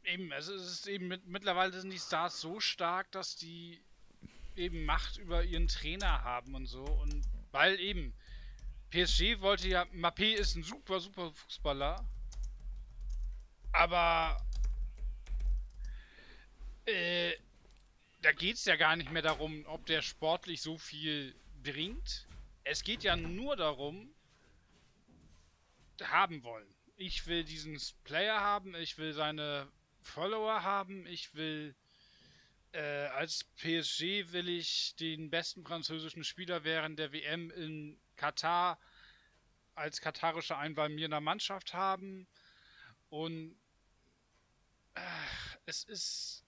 [0.09, 3.81] eben, also es ist eben mit, mittlerweile sind die Stars so stark, dass die
[4.57, 6.85] eben Macht über ihren Trainer haben und so.
[6.85, 8.13] Und weil eben
[8.91, 12.05] PSG wollte ja, Mappé ist ein super, super Fußballer,
[13.73, 14.41] aber
[16.87, 17.35] äh,
[18.23, 22.27] da geht es ja gar nicht mehr darum, ob der sportlich so viel bringt,
[22.65, 24.15] es geht ja nur darum,
[26.03, 26.67] haben wollen.
[26.97, 29.69] Ich will diesen Player haben, ich will seine
[30.09, 31.75] Follower haben, ich will
[32.73, 38.79] äh, als PSG will ich den besten französischen Spieler während der WM in Katar
[39.75, 42.27] als katarischer Einwahl mir in der Mannschaft haben.
[43.11, 43.57] Und
[44.95, 45.01] äh,
[45.67, 46.45] es ist,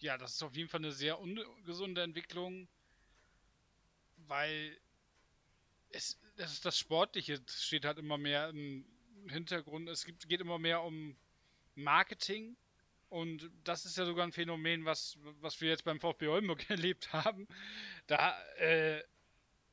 [0.00, 2.68] ja, das ist auf jeden Fall eine sehr ungesunde Entwicklung,
[4.18, 4.78] weil
[5.88, 8.84] es, das ist das Sportliche, steht halt immer mehr im
[9.28, 9.88] Hintergrund.
[9.88, 11.16] Es gibt, geht immer mehr um
[11.74, 12.56] Marketing.
[13.10, 17.12] Und das ist ja sogar ein Phänomen, was, was wir jetzt beim VfB Oldenburg erlebt
[17.12, 17.48] haben.
[18.06, 19.02] Da äh,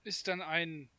[0.03, 0.89] ist dann ein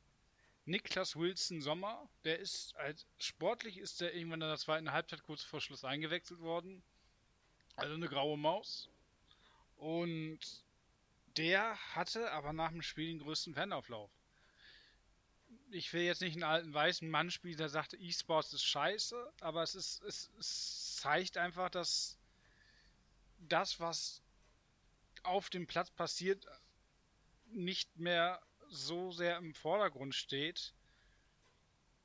[0.65, 5.43] Niklas Wilson Sommer, der ist als sportlich ist der irgendwann in der zweiten Halbzeit kurz
[5.43, 6.83] vor Schluss eingewechselt worden.
[7.75, 8.89] Also eine graue Maus.
[9.77, 10.39] Und
[11.37, 14.11] der hatte aber nach dem Spiel den größten Fanauflauf.
[15.71, 19.63] Ich will jetzt nicht einen alten weißen Mann spielen, der sagte, E-Sports ist scheiße, aber
[19.63, 22.18] es, ist, es, es zeigt einfach, dass
[23.39, 24.23] das, was
[25.23, 26.47] auf dem Platz passiert,
[27.47, 30.75] nicht mehr so sehr im Vordergrund steht.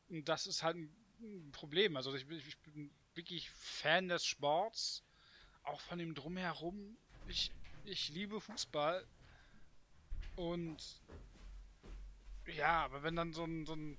[0.10, 1.98] Und das ist halt ein Problem.
[1.98, 5.04] Also ich, ich bin wirklich Fan des Sports,
[5.64, 6.98] auch von dem Drumherum.
[7.28, 7.52] Ich,
[7.86, 9.06] ich liebe Fußball.
[10.36, 11.02] Und
[12.48, 13.98] ja, aber wenn dann so ein, so ein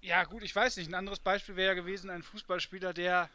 [0.00, 3.28] ja gut, ich weiß nicht, ein anderes Beispiel wäre ja gewesen, ein Fußballspieler, der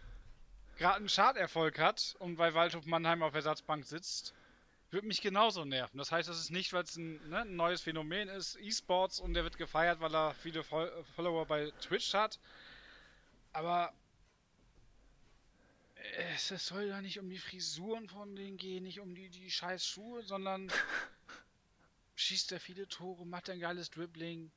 [0.77, 4.33] gerade einen Schaderfolg hat und bei Waldhof Mannheim auf Ersatzbank sitzt
[4.91, 5.97] würde mich genauso nerven.
[5.97, 9.33] Das heißt, das ist nicht, weil es ein, ne, ein, neues Phänomen ist, E-Sports und
[9.33, 12.39] der wird gefeiert, weil er viele Follower bei Twitch hat.
[13.53, 13.93] Aber
[16.35, 19.49] es, es soll da nicht um die Frisuren von denen gehen, nicht um die, die
[19.49, 20.69] scheiß Schuhe, sondern
[22.15, 24.51] schießt er viele Tore, macht ein geiles Dribbling.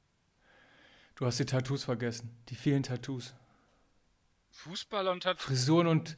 [1.14, 3.34] Du hast die Tattoos vergessen, die vielen Tattoos.
[4.54, 5.44] Fußballer und Tattoos.
[5.44, 6.16] Frisuren und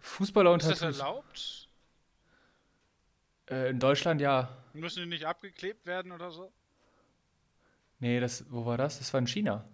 [0.00, 0.76] Fußballer und Tattoos.
[0.76, 1.68] Ist das erlaubt?
[3.50, 4.64] Äh, in Deutschland ja.
[4.72, 6.52] Müssen die nicht abgeklebt werden oder so?
[7.98, 8.98] Nee, das, wo war das?
[8.98, 9.68] Das war in China.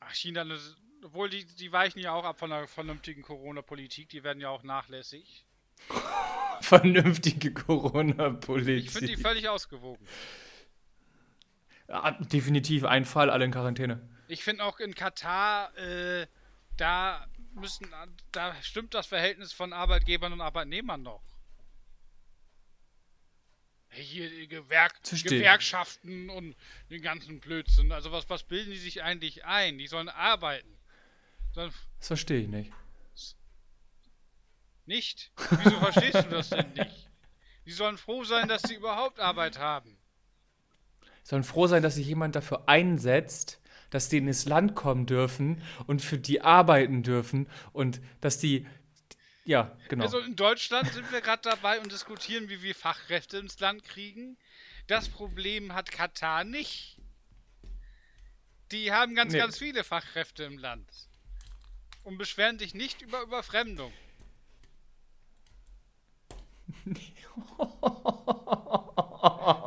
[0.00, 4.24] Ach, China, das, obwohl die, die weichen ja auch ab von einer vernünftigen Corona-Politik, die
[4.24, 5.44] werden ja auch nachlässig.
[6.60, 8.86] Vernünftige Corona-Politik.
[8.86, 10.06] Ich finde die völlig ausgewogen.
[11.88, 14.08] Ja, definitiv ein Fall, alle in Quarantäne.
[14.32, 16.26] Ich finde auch in Katar, äh,
[16.78, 17.86] da müssen,
[18.32, 21.22] da stimmt das Verhältnis von Arbeitgebern und Arbeitnehmern noch
[23.92, 26.56] hier Gewerk Gewerkschaften und
[26.90, 27.92] den ganzen Blödsinn.
[27.92, 29.76] Also was, was bilden die sich eigentlich ein?
[29.78, 30.78] Die sollen arbeiten.
[31.52, 32.72] Sollen das verstehe ich nicht.
[34.86, 35.30] Nicht?
[35.62, 37.10] Wieso verstehst du das denn nicht?
[37.66, 39.96] Die sollen froh sein, dass sie überhaupt Arbeit haben.
[41.22, 43.60] Sollen froh sein, dass sich jemand dafür einsetzt,
[43.92, 48.66] dass die ins Land kommen dürfen und für die arbeiten dürfen und dass die
[49.44, 50.04] ja, genau.
[50.04, 54.36] Also in Deutschland sind wir gerade dabei und diskutieren, wie wir Fachkräfte ins Land kriegen.
[54.86, 56.96] Das Problem hat Katar nicht.
[58.70, 59.38] Die haben ganz, nee.
[59.38, 60.88] ganz viele Fachkräfte im Land.
[62.04, 63.92] Und beschweren sich nicht über Überfremdung.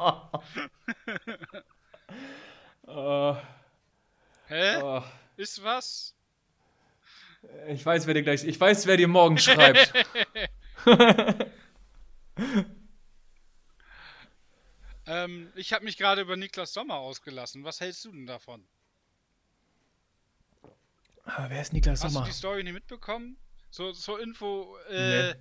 [5.45, 6.15] Ist was?
[7.67, 8.43] Ich weiß, wer dir gleich.
[8.43, 9.93] Ich weiß, wer dir morgen schreibt.
[15.05, 17.63] ähm, ich habe mich gerade über Niklas Sommer ausgelassen.
[17.63, 18.67] Was hältst du denn davon?
[21.25, 22.21] Aber wer ist Niklas Sommer?
[22.21, 23.37] Hast du die Story nicht mitbekommen?
[23.69, 25.39] So, zur Info, äh, nee.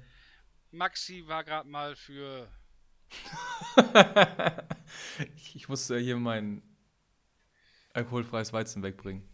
[0.71, 2.47] Maxi war gerade mal für.
[5.37, 6.61] ich, ich musste hier mein
[7.95, 9.34] alkoholfreies Weizen wegbringen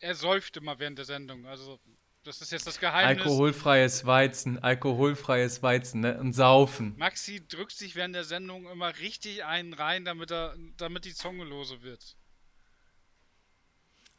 [0.00, 1.46] er säufte mal während der Sendung.
[1.46, 1.78] Also,
[2.24, 3.24] das ist jetzt das Geheimnis.
[3.24, 6.18] Alkoholfreies Weizen, alkoholfreies Weizen, ne?
[6.18, 6.94] Und saufen.
[6.98, 11.44] Maxi drückt sich während der Sendung immer richtig einen rein, damit, er, damit die Zunge
[11.44, 12.16] lose wird.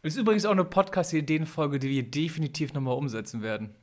[0.03, 3.75] Ist übrigens auch eine Podcast-Ideenfolge, die wir definitiv nochmal umsetzen werden.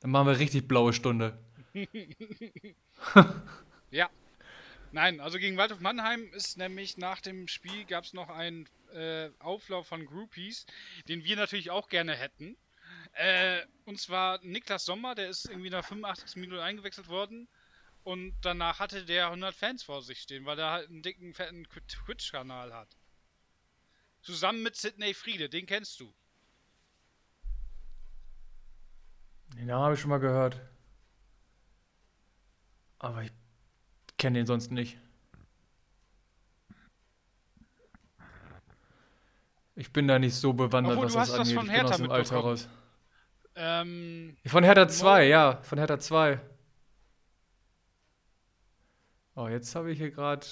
[0.00, 1.36] Dann machen wir richtig blaue Stunde.
[3.90, 4.08] ja.
[4.92, 9.30] Nein, also gegen Waldhof Mannheim ist nämlich nach dem Spiel gab es noch einen äh,
[9.38, 10.66] Auflauf von Groupies,
[11.08, 12.56] den wir natürlich auch gerne hätten.
[13.12, 16.36] Äh, und zwar Niklas Sommer, der ist irgendwie nach 85.
[16.36, 17.48] Minute eingewechselt worden.
[18.04, 21.66] Und danach hatte der 100 Fans vor sich stehen, weil er halt einen dicken, fetten
[21.88, 22.88] Twitch-Kanal hat.
[24.22, 26.12] Zusammen mit Sidney Friede, den kennst du.
[29.54, 30.60] Den Namen habe ich schon mal gehört.
[32.98, 33.32] Aber ich
[34.18, 34.98] kenne den sonst nicht.
[39.76, 41.54] Ich bin da nicht so bewandert, Obwohl, was das hast das angeht.
[41.54, 42.68] von ich bin Hertha aus dem Alter raus.
[43.54, 46.40] Ähm, Von Hertha 2, ja, von Hertha 2.
[49.34, 50.46] Oh, jetzt habe ich hier gerade.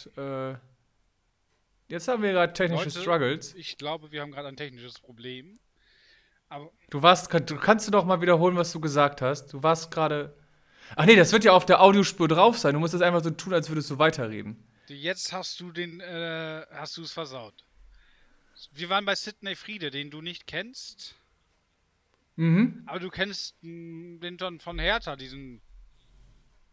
[1.88, 3.54] Äh, jetzt haben wir gerade technische Leute, Struggles.
[3.54, 5.58] ich glaube, wir haben gerade ein technisches Problem.
[6.48, 9.52] Aber Du warst, kann- du kannst du doch mal wiederholen, was du gesagt hast.
[9.52, 10.36] Du warst gerade.
[10.96, 12.74] Ach nee, das wird ja auf der Audiospur drauf sein.
[12.74, 14.62] Du musst das einfach so tun, als würdest du weiterreden.
[14.88, 17.54] jetzt hast du den, äh, hast du es versaut.
[18.72, 21.14] Wir waren bei Sidney Friede, den du nicht kennst,
[22.36, 22.82] Mhm.
[22.86, 25.60] aber du kennst den von, von Hertha, diesen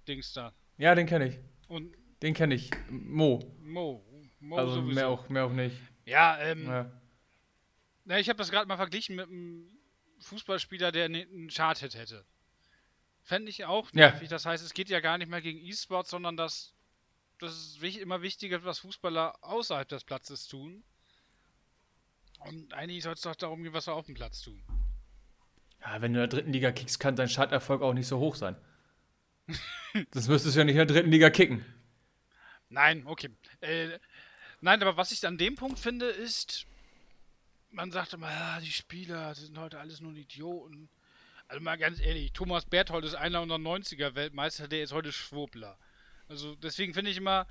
[0.08, 0.54] Dings da.
[0.78, 1.40] Ja, den kenne ich.
[1.68, 2.70] Und Den kenne ich.
[2.90, 3.40] Mo.
[3.62, 4.04] Mo.
[4.40, 4.94] Mo Also sowieso.
[4.96, 5.76] mehr auch, mehr auch nicht.
[6.06, 6.92] Ja, ähm, Ja.
[8.06, 9.68] Na, ich habe das gerade mal verglichen mit einem
[10.20, 12.26] Fußballspieler, der ne- einen Chart-Hit hätte.
[13.24, 14.10] Fände ich auch Ja.
[14.12, 14.30] nervig.
[14.30, 16.74] Das heißt, es geht ja gar nicht mehr gegen E-Sport, sondern dass
[17.38, 20.84] das ist immer wichtiger, was Fußballer außerhalb des Platzes tun.
[22.46, 24.62] Und eigentlich soll es doch darum gehen, was wir auf dem Platz tun.
[25.82, 28.36] ja, wenn du in der dritten Liga kickst, kann dein Starterfolg auch nicht so hoch
[28.36, 28.56] sein.
[30.12, 31.66] das müsstest du ja nicht in der dritten Liga kicken.
[32.70, 33.30] Nein, okay.
[33.60, 34.00] Äh,
[34.62, 36.66] nein, aber was ich an dem Punkt finde, ist,
[37.70, 40.90] man sagt immer, ja, die Spieler, das sind heute alles nur Idioten.
[41.48, 45.78] Also mal ganz ehrlich, Thomas Berthold ist einer unserer 90er Weltmeister, der ist heute Schwurbler.
[46.30, 47.46] Also deswegen finde ich immer,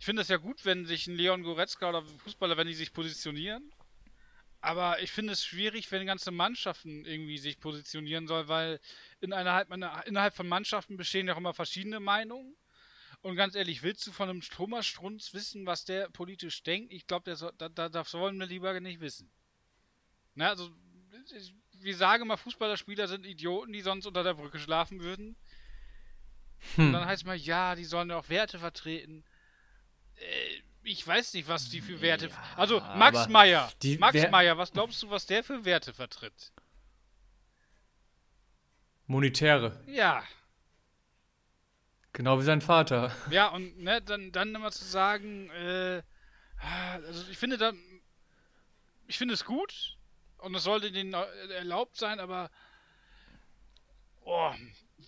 [0.00, 2.92] ich finde es ja gut, wenn sich ein Leon Goretzka oder Fußballer, wenn die sich
[2.92, 3.72] positionieren.
[4.66, 8.80] Aber ich finde es schwierig, wenn ganze Mannschaften irgendwie sich positionieren soll, weil
[9.20, 12.56] innerhalb, innerhalb von Mannschaften bestehen ja auch immer verschiedene Meinungen.
[13.20, 16.92] Und ganz ehrlich, willst du von einem Thomas Strunz wissen, was der politisch denkt?
[16.92, 19.30] Ich glaube, da, da, das wollen wir lieber nicht wissen.
[20.34, 20.68] Na, also,
[21.32, 25.36] ich- wir sagen immer, Fußballerspieler sind Idioten, die sonst unter der Brücke schlafen würden.
[26.76, 29.22] Und dann heißt mal, ja, die sollen ja auch Werte vertreten.
[30.16, 32.30] Äh, ich weiß nicht, was die für Werte.
[32.56, 33.70] also, Max Meyer.
[33.82, 36.52] die Max Wer- Meyer, was glaubst du, was der für Werte vertritt?
[39.06, 39.80] Monetäre.
[39.86, 40.24] Ja.
[42.12, 43.14] Genau wie sein Vater.
[43.30, 46.02] Ja, und ne, dann, dann immer zu sagen, äh,
[46.60, 47.72] also ich finde da,
[49.06, 49.96] ich finde es gut
[50.38, 52.50] und es sollte denen erlaubt sein, aber,
[54.24, 54.52] oh,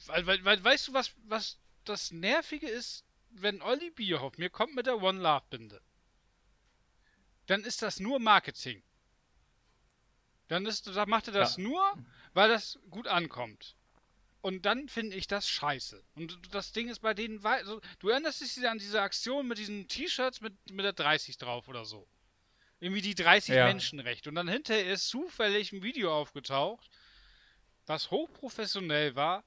[0.06, 4.74] weil, weil, weil weißt du, was, was das Nervige ist, wenn Olli Bierhoff mir kommt
[4.74, 5.80] mit der One Love Binde,
[7.46, 8.82] dann ist das nur Marketing.
[10.48, 11.62] Dann ist, da macht er das Ja.
[11.62, 11.94] nur,
[12.34, 13.76] weil das gut ankommt.
[14.40, 16.02] Und dann finde ich das scheiße.
[16.14, 19.58] Und das Ding ist bei denen, wei- so, du erinnerst dich an diese Aktion mit
[19.58, 22.08] diesen T-Shirts mit, mit der 30 drauf oder so.
[22.80, 23.66] Irgendwie die 30 Ja.
[23.66, 24.28] Menschenrechte.
[24.28, 26.88] Und dann hinterher ist zufällig ein Video aufgetaucht,
[27.84, 29.44] das hochprofessionell war,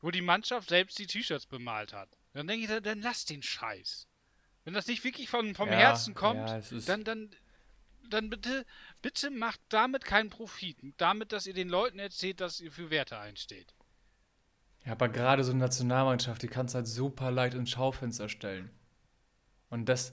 [0.00, 2.10] wo die Mannschaft selbst die T-Shirts bemalt hat.
[2.34, 4.06] Dann denke ich, dann, lass den Scheiß.
[4.64, 7.30] Wenn das nicht wirklich von, vom Ja, Herzen kommt, ja, dann, dann,
[8.10, 8.66] dann bitte,
[9.02, 10.76] bitte macht damit keinen Profit.
[10.96, 13.74] Damit, dass ihr den Leuten erzählt, dass ihr für Werte einsteht.
[14.84, 18.70] Ja, aber gerade so eine Nationalmannschaft, die kannst du halt super leicht ins Schaufenster stellen.
[19.70, 20.12] Und das,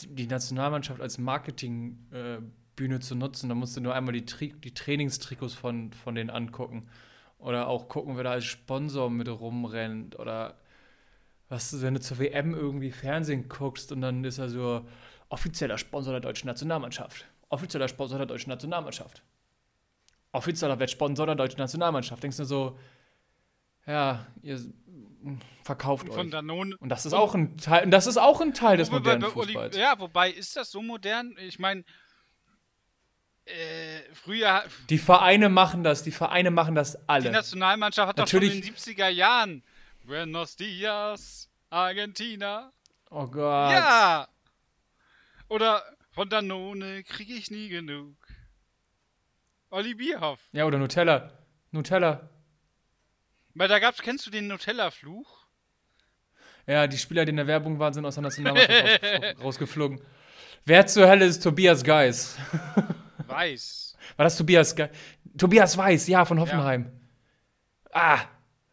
[0.00, 4.74] die Nationalmannschaft als Marketingbühne äh, zu nutzen, da musst du nur einmal die, Tri die
[4.74, 6.88] Trainingstrikots von, von denen angucken.
[7.38, 10.18] Oder auch gucken, wer da als Sponsor mit rumrennt.
[10.18, 10.61] Oder
[11.52, 14.84] was, wenn du zur WM irgendwie Fernsehen guckst und dann ist er so
[15.28, 17.26] offizieller Sponsor der deutschen Nationalmannschaft.
[17.50, 19.22] Offizieller Sponsor der deutschen Nationalmannschaft.
[20.32, 22.22] Offizieller Wettsponsor der deutschen Nationalmannschaft.
[22.22, 22.78] Denkst du so,
[23.86, 24.58] ja, ihr
[25.62, 26.30] verkauft Von euch.
[26.30, 26.74] Danone.
[26.78, 29.30] Und das ist auch ein Teil, und das ist auch ein Teil des Wobei- modernen
[29.30, 29.76] Fußballs.
[29.76, 31.36] Ja, wobei ist das so modern?
[31.38, 31.84] Ich meine,
[33.44, 37.30] äh, früher, Die Vereine machen das, die Vereine machen das die alle.
[37.30, 39.62] Nationalmannschaft hat doch schon in Natürlich- den 70er Jahren
[40.04, 41.41] Buenos Dias,
[41.72, 42.70] Argentina.
[43.10, 43.72] Oh Gott.
[43.72, 44.28] Ja!
[45.48, 48.14] Oder von Danone kriege ich nie genug.
[49.70, 50.38] Olli Bierhoff.
[50.52, 51.32] Ja, oder Nutella.
[51.70, 52.28] Nutella.
[53.54, 55.46] Weil da gab's, kennst du den Nutella-Fluch?
[56.66, 60.00] Ja, die Spieler, die in der Werbung waren, sind aus der Nationalmannschaft raus, rausgeflogen.
[60.66, 62.36] Wer zur Hölle ist Tobias Geis?
[63.26, 63.96] Weiß.
[64.16, 64.90] War das Tobias Geis?
[65.38, 66.92] Tobias Weiß, ja, von Hoffenheim.
[67.92, 68.20] Ah,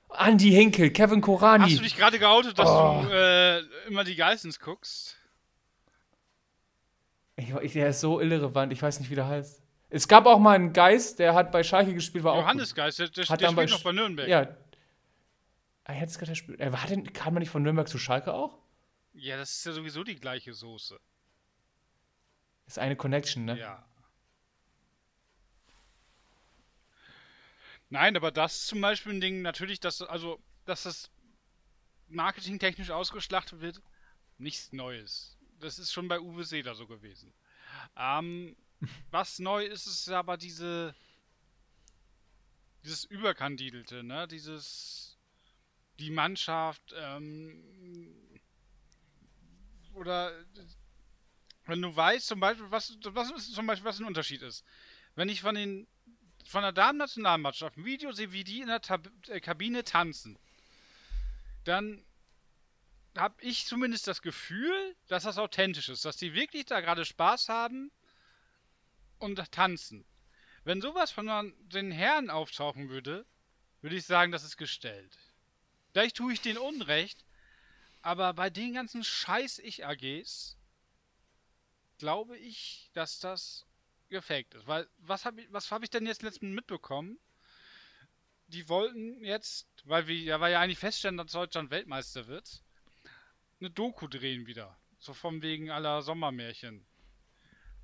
[0.10, 1.66] Andi Hinkel, Kevin Korani.
[1.66, 3.02] Hast du dich gerade geoutet, dass Oh.
[3.04, 5.16] du äh, immer die Geissens guckst?
[7.36, 9.62] ich, ich, der ist so irrelevant, ich weiß nicht, wie der heißt.
[9.92, 13.08] Es gab auch mal einen Geist, der hat bei Schalke gespielt, war Johannes Geist, der,
[13.08, 14.28] der, Hat der dann bei spielt noch bei Nürnberg.
[14.28, 14.30] auch.
[14.32, 14.48] Ja.
[15.86, 16.56] Ah, jetzt gerade der Spiel.
[16.60, 18.58] Er war denn, kam man nicht von Nürnberg zu Schalke auch?
[19.14, 21.00] Ja, das ist ja sowieso die gleiche Soße.
[22.68, 23.58] Ist eine Connection, ne?
[23.58, 23.84] Ja.
[27.90, 31.10] Nein, aber das ist zum Beispiel ein Ding, natürlich, dass, also, dass das
[32.08, 33.82] marketingtechnisch ausgeschlachtet wird,
[34.38, 35.38] nichts Neues.
[35.60, 37.34] Das ist schon bei Uwe Seeler so gewesen.
[37.98, 38.56] Ähm,
[39.12, 40.96] was neu ist, ist aber diese.
[42.84, 44.28] Dieses Überkandidelte, ne?
[44.28, 45.18] Dieses.
[46.00, 47.62] Die Mannschaft, ähm,
[49.96, 50.32] oder
[51.66, 54.64] wenn du weißt, zum Beispiel, was, was ist zum Beispiel, was ein Unterschied ist.
[55.16, 55.88] Wenn ich von den
[56.50, 60.40] von der Damen-Nationalmannschaft ein Video sehe, wie die in der Tab äh, Kabine tanzen,
[61.64, 62.04] dann
[63.16, 67.50] habe ich zumindest das Gefühl, dass das authentisch ist, dass die wirklich da gerade Spaß
[67.50, 67.92] haben
[69.20, 70.06] und tanzen.
[70.64, 73.28] Wenn sowas von den Herren auftauchen würde,
[73.82, 75.20] würde ich sagen, das ist gestellt.
[75.92, 77.26] Vielleicht tue ich den Unrecht,
[78.02, 80.58] aber bei den ganzen Scheiß-Ich-AGs
[82.00, 83.69] glaube ich, dass das
[84.10, 84.68] gefaked ist.
[84.68, 87.18] Weil, was habe ich, hab ich denn jetzt letztens mitbekommen?
[88.48, 92.64] Die wollten jetzt, weil wir ja, weil ja eigentlich feststellen, dass Deutschland Weltmeister wird,
[93.60, 94.76] eine Doku drehen wieder.
[95.00, 96.86] So vom wegen aller Sommermärchen.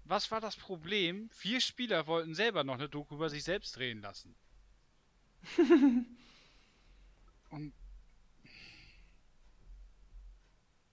[0.04, 1.30] Was war das Problem?
[1.32, 4.36] Vier Spieler wollten selber noch eine Doku über sich selbst drehen lassen.
[7.50, 7.74] Und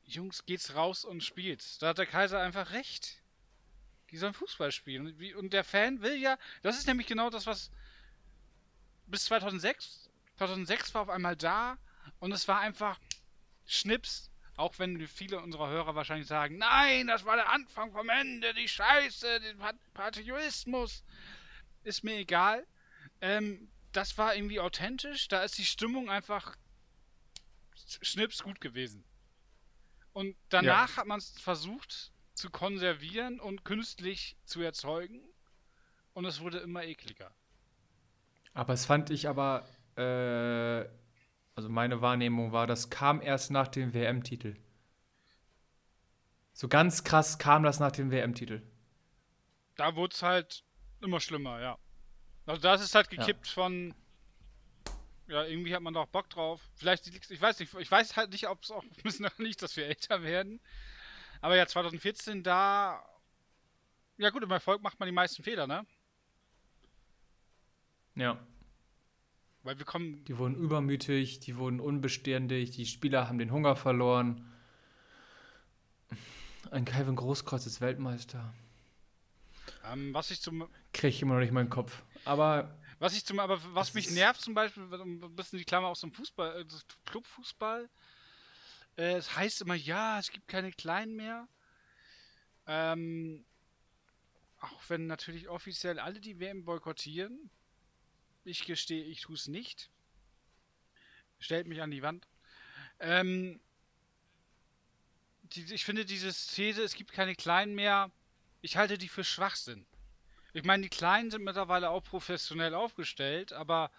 [0.05, 1.80] Jungs, geht's raus und spielt.
[1.80, 3.22] Da hat der Kaiser einfach recht.
[4.13, 5.17] Die sollen Fußball spielen.
[5.37, 7.71] Und der Fan will ja, das ist nämlich genau das, was
[9.07, 11.79] bis 2006, 2006 war auf einmal da
[12.21, 13.01] und es war einfach
[13.67, 18.53] Schnips, auch wenn viele unserer Hörer wahrscheinlich sagen, nein, das war der Anfang vom Ende,
[18.55, 21.05] die Scheiße, der Patriotismus.
[21.85, 22.67] Ist mir egal.
[23.21, 26.57] Ähm, das war irgendwie authentisch, da ist die Stimmung einfach
[28.03, 29.05] Schnips gut gewesen.
[30.13, 30.97] Und danach ja.
[30.99, 35.20] hat man es versucht zu konservieren und künstlich zu erzeugen.
[36.14, 37.30] Und es wurde immer ekliger.
[38.55, 39.66] Aber es fand ich aber,
[39.97, 40.89] äh,
[41.55, 44.57] also meine Wahrnehmung war, das kam erst nach dem WM-Titel.
[46.53, 48.62] So ganz krass kam das nach dem WM-Titel.
[49.76, 50.64] Da wurde es halt
[51.01, 51.78] immer schlimmer, ja.
[52.45, 53.53] Also das ist halt gekippt ja.
[53.53, 53.95] von
[55.28, 56.61] ja, irgendwie hat man da auch Bock drauf.
[56.74, 59.87] Vielleicht, ich weiß nicht, ich weiß halt nicht, ob es auch müssen nicht, dass wir
[59.87, 60.61] älter werden.
[61.43, 63.05] Aber ja, 2014, da.
[64.16, 65.84] Ja, gut, im Erfolg macht man die meisten Fehler, ne?
[68.14, 68.38] Ja.
[69.64, 70.24] Weil wir kommen.
[70.24, 74.49] Die wurden übermütig, die wurden unbeständig, die Spieler haben den Hunger verloren.
[76.70, 78.55] Ein Calvin Großkreuz ist Weltmeister.
[79.90, 80.68] Ähm, was ich zum.
[80.93, 82.03] Krieg ich immer noch nicht meinen Kopf.
[82.24, 86.03] Aber was ich zum, aber was mich nervt zum Beispiel, ein bisschen die Klammer aus
[86.03, 86.64] dem Fußball, äh,
[87.07, 87.90] Clubfußball,
[88.97, 91.49] äh, es heißt immer, ja, es gibt keine Kleinen mehr.
[92.66, 93.45] Ähm,
[94.61, 97.51] auch wenn natürlich offiziell alle die WM boykottieren.
[98.45, 99.90] Ich gestehe, ich tue es nicht.
[101.38, 102.28] Stellt mich an die Wand.
[103.01, 103.61] Ähm,
[105.43, 108.11] die, ich finde diese These, es gibt keine Kleinen mehr,
[108.61, 109.84] ich halte die für Schwachsinn.
[110.53, 113.90] Ich meine, die Kleinen sind mittlerweile auch professionell aufgestellt, aber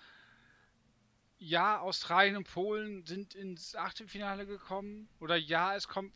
[1.44, 5.10] ja, Australien und Polen sind ins Achtelfinale gekommen.
[5.20, 6.14] Oder ja, es kommt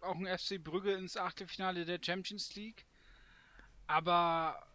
[0.00, 2.84] auch ein FC Brügge ins Achtelfinale der Champions League.
[3.86, 4.66] Aber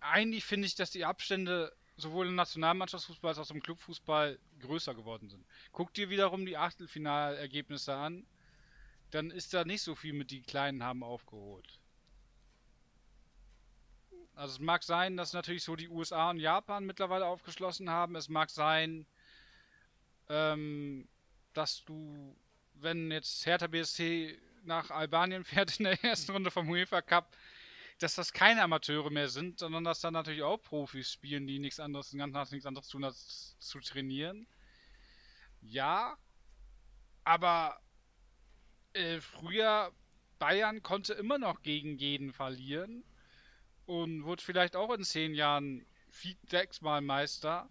[0.00, 5.28] eigentlich finde ich, dass die Abstände sowohl im Nationalmannschaftsfußball als auch im Clubfußball größer geworden
[5.28, 5.44] sind.
[5.72, 8.26] Guck dir wiederum die Achtelfinalergebnisse an,
[9.10, 11.79] dann ist da nicht so viel mit die Kleinen haben aufgeholt.
[14.40, 18.16] Also es mag sein, dass natürlich so die USA und Japan mittlerweile aufgeschlossen haben.
[18.16, 19.04] Es mag sein,
[20.30, 21.06] ähm,
[21.52, 22.34] dass du,
[22.72, 27.36] wenn jetzt Hertha BSC nach Albanien fährt in der ersten Runde vom UEFA Cup,
[27.98, 31.78] dass das keine Amateure mehr sind, sondern dass da natürlich auch Profis spielen, die nichts
[31.78, 34.46] anderes, den ganzen Tag nichts anderes tun, als zu trainieren.
[35.60, 36.16] Ja,
[37.24, 37.78] aber
[38.94, 39.92] äh, früher
[40.38, 43.04] Bayern konnte immer noch gegen jeden verlieren
[43.90, 45.84] und wurde vielleicht auch in zehn Jahren
[46.46, 47.68] sechsmal Meister.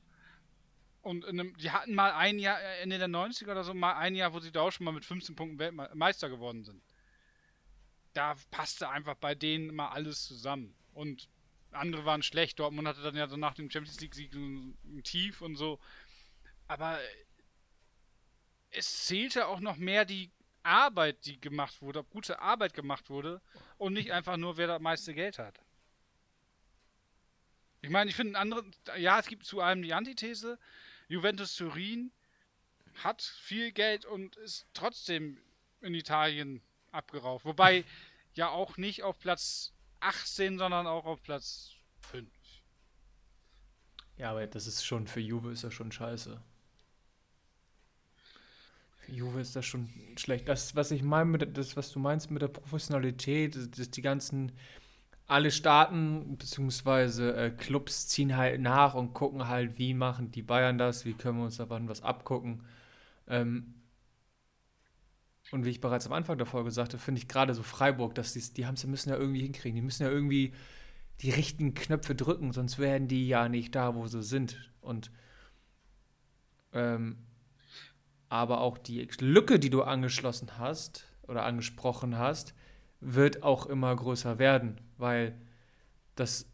[1.02, 4.16] Und einem, die hatten mal ein Jahr, äh, Ende der 90er oder so, mal ein
[4.16, 6.84] Jahr, wo sie da auch schon mal mit 15 Punkten Weltmeister geworden sind.
[8.12, 10.76] Da passte einfach bei denen immer alles zusammen.
[10.94, 11.30] Und
[11.72, 12.60] andere waren schlecht.
[12.60, 15.80] Dortmund hatte dann ja so nach dem Champions League-Sieg ein Tief und so.
[16.68, 17.00] Aber
[18.72, 20.32] es zählte auch noch mehr die
[20.64, 23.42] Arbeit, die gemacht wurde, ob gute Arbeit gemacht wurde
[23.78, 25.62] und nicht einfach nur, wer das meiste Geld hat.
[27.82, 28.66] Ich meine, ich finde andere,
[28.98, 30.60] ja, es gibt zu allem die Antithese.
[31.08, 32.12] Juventus Turin
[32.96, 35.38] hat viel Geld und ist trotzdem
[35.82, 36.62] in Italien
[36.92, 37.46] abgerauft.
[37.46, 37.86] Wobei
[38.34, 41.72] ja auch nicht auf Platz 18, sondern auch auf Platz
[42.02, 42.30] 5.
[44.18, 46.42] Ja, aber das ist schon, für Juve ist das schon scheiße.
[48.98, 50.48] Für Juve ist das schon schlecht.
[50.50, 54.52] Das, was ich meine, das, was du meinst mit der Professionalität, das, die ganzen
[55.30, 57.30] alle Staaten bzw.
[57.30, 61.38] Äh, Clubs ziehen halt nach und gucken halt, wie machen die Bayern das, wie können
[61.38, 62.64] wir uns da was abgucken.
[63.28, 63.76] Ähm,
[65.52, 68.34] und wie ich bereits am Anfang der Folge sagte, finde ich gerade so Freiburg, dass
[68.34, 69.76] die, die haben's, müssen ja irgendwie hinkriegen.
[69.76, 70.54] Die müssen ja irgendwie
[71.22, 74.72] die richtigen Knöpfe drücken, sonst werden die ja nicht da, wo sie sind.
[74.82, 75.12] Und
[76.74, 77.18] ähm,
[78.30, 82.54] aber auch die Lücke, die du angeschlossen hast oder angesprochen hast,
[83.00, 85.40] wird auch immer größer werden, weil
[86.16, 86.52] das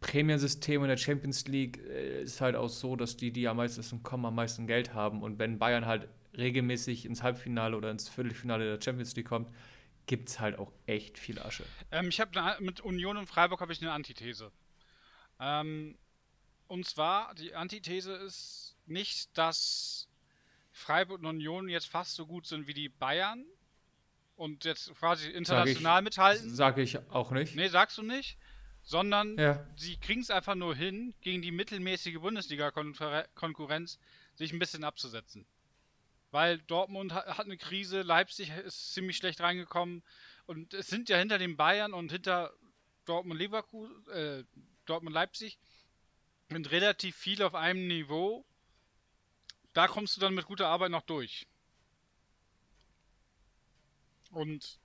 [0.00, 4.02] Prämiensystem in der Champions League äh, ist halt auch so, dass die, die am meisten
[4.02, 5.22] kommen, am meisten Geld haben.
[5.22, 9.50] Und wenn Bayern halt regelmäßig ins Halbfinale oder ins Viertelfinale der Champions League kommt,
[10.06, 11.64] gibt es halt auch echt viel Asche.
[11.90, 14.50] Ähm, ich habe mit Union und Freiburg habe ich eine Antithese.
[15.40, 15.96] Ähm,
[16.66, 20.08] und zwar, die Antithese ist nicht, dass
[20.72, 23.44] Freiburg und Union jetzt fast so gut sind wie die Bayern
[24.36, 26.54] und jetzt quasi international sag ich, mithalten.
[26.54, 27.54] Sage ich auch nicht.
[27.54, 28.38] Nee, sagst du nicht.
[28.82, 29.66] Sondern ja.
[29.76, 33.98] sie kriegen es einfach nur hin, gegen die mittelmäßige Bundesliga-Konkurrenz
[34.34, 35.46] sich ein bisschen abzusetzen.
[36.30, 40.02] Weil Dortmund hat, eine Krise, Leipzig ist ziemlich schlecht reingekommen
[40.46, 42.52] und es sind ja hinter den Bayern und hinter
[43.06, 44.44] Dortmund Leverkusen, äh,
[44.84, 45.58] Dortmund Leipzig
[46.50, 48.44] sind relativ viel auf einem Niveau
[49.74, 51.46] da kommst du dann mit guter Arbeit noch durch.
[54.34, 54.78] Und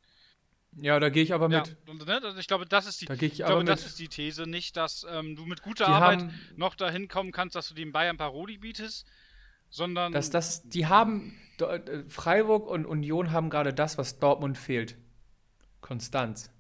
[0.76, 1.78] ja, da gehe ich aber mit.
[1.88, 4.44] Ja, ne, ich glaube, das ist die, da ich, ich glaube, das ist die These,
[4.44, 7.74] nicht, dass ähm, du mit guter die Arbeit haben, noch dahin kommen kannst, dass du
[7.74, 9.06] dem Bayern Paroli bietest,
[9.70, 14.98] sondern dass das, die haben äh, Freiburg und Union haben gerade das, was Dortmund fehlt.
[15.82, 16.52] Konstanz.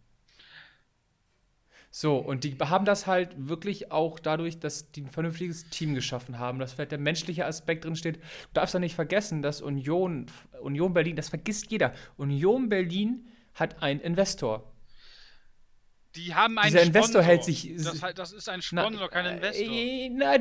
[1.91, 6.37] So, und die haben das halt wirklich auch dadurch, dass die ein vernünftiges Team geschaffen
[6.37, 8.17] haben, dass vielleicht der menschliche Aspekt drin steht.
[8.17, 8.21] Du
[8.53, 10.27] darfst ja nicht vergessen, dass Union,
[10.61, 11.93] Union Berlin, das vergisst jeder.
[12.17, 14.71] Union Berlin hat einen Investor.
[16.15, 17.73] Die haben einen Dieser Investor hält sich.
[17.75, 19.73] Das, das ist ein Sponsor, na, kein äh, Investor.
[19.73, 20.35] Äh, na,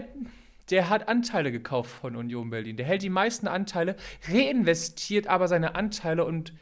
[0.71, 2.77] der hat Anteile gekauft von Union Berlin.
[2.77, 3.97] Der hält die meisten Anteile,
[4.29, 6.53] reinvestiert aber seine Anteile und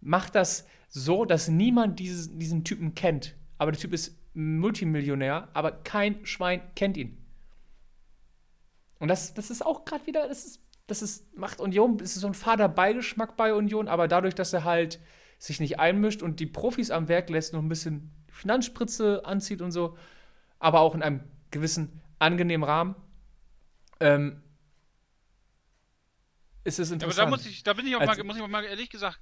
[0.00, 3.34] macht das so, dass niemand dieses, diesen Typen kennt.
[3.58, 7.18] Aber der Typ ist Multimillionär, aber kein Schwein kennt ihn.
[8.98, 12.20] Und das, das ist auch gerade wieder, das ist, das ist, macht Union, es ist
[12.20, 15.00] so ein fader Beigeschmack bei Union, aber dadurch, dass er halt
[15.38, 19.72] sich nicht einmischt und die Profis am Werk lässt, noch ein bisschen Finanzspritze anzieht und
[19.72, 19.98] so,
[20.58, 21.20] aber auch in einem
[21.50, 22.94] gewissen angenehmen Rahmen,
[24.00, 24.42] ähm,
[26.64, 27.18] ist es interessant.
[27.18, 28.88] Ja, aber da, muss ich, da bin ich auch mal, muss ich auch mal ehrlich
[28.88, 29.20] gesagt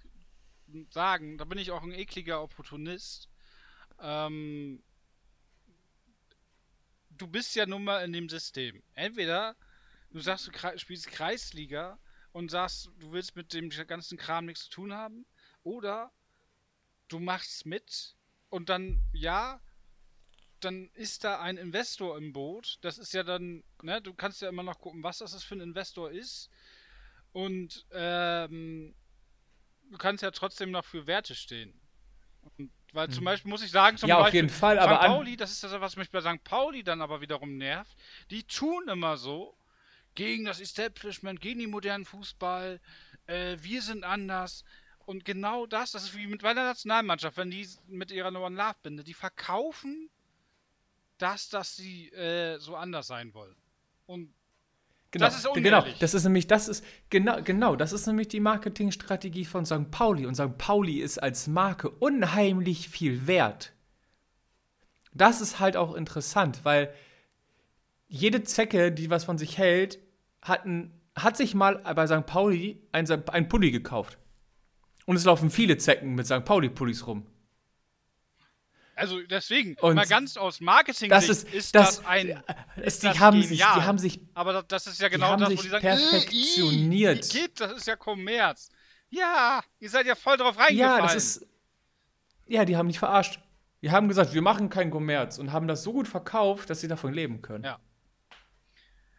[0.90, 3.28] sagen, da bin ich auch ein ekliger Opportunist.
[4.00, 4.82] Ähm,
[7.20, 8.82] du bist ja nun mal in dem System.
[8.94, 9.56] Entweder
[10.10, 11.98] du sagst, du spielst Kreisliga
[12.32, 15.26] und sagst, du willst mit dem ganzen Kram nichts zu tun haben,
[15.62, 16.10] oder
[17.08, 18.16] du machst mit
[18.48, 19.60] und dann, ja,
[20.60, 22.78] dann ist da ein Investor im Boot.
[22.82, 25.60] Das ist ja dann, ne, du kannst ja immer noch gucken, was das für ein
[25.60, 26.50] Investor ist.
[27.32, 28.94] Und ähm,
[29.90, 31.80] du kannst ja trotzdem noch für Werte stehen.
[32.42, 33.24] Und weil zum hm.
[33.26, 35.06] Beispiel muss ich sagen, zum ja, Beispiel auf jeden Fall, aber St.
[35.06, 36.42] Pauli, das ist das, was mich bei St.
[36.44, 37.96] Pauli dann aber wiederum nervt.
[38.30, 39.56] Die tun immer so
[40.14, 42.80] gegen das Establishment, gegen den modernen Fußball.
[43.26, 44.64] Äh, wir sind anders.
[45.06, 49.02] Und genau das, das ist wie mit meiner Nationalmannschaft, wenn die mit ihrer neuen Love-Binde,
[49.02, 50.10] die verkaufen
[51.18, 53.56] das, dass sie äh, so anders sein wollen.
[54.06, 54.32] Und
[55.12, 58.38] Genau, das ist genau, das ist nämlich, das ist, genau, genau, das ist nämlich die
[58.38, 59.90] Marketingstrategie von St.
[59.90, 60.24] Pauli.
[60.24, 60.56] Und St.
[60.56, 63.72] Pauli ist als Marke unheimlich viel wert.
[65.12, 66.92] Das ist halt auch interessant, weil
[68.06, 69.98] jede Zecke, die was von sich hält,
[70.42, 72.26] hat, ein, hat sich mal bei St.
[72.26, 74.18] Pauli ein, ein Pulli gekauft.
[75.06, 76.44] Und es laufen viele Zecken mit St.
[76.44, 77.26] Pauli-Pullis rum.
[79.00, 82.42] Also deswegen, und mal ganz aus Marketing das ist, ist das, das ein.
[82.76, 84.20] Ist die, das haben sich, die haben sich.
[84.34, 87.34] Aber das ist ja genau das, wo die sagen, perfektioniert.
[87.34, 88.68] Wie geht, das ist ja Kommerz.
[89.08, 90.78] Ja, ihr seid ja voll drauf reingefallen.
[90.78, 91.46] Ja, das ist.
[92.46, 93.40] Ja, die haben nicht verarscht.
[93.82, 96.88] Die haben gesagt, wir machen keinen Kommerz und haben das so gut verkauft, dass sie
[96.88, 97.64] davon leben können.
[97.64, 97.78] Ja.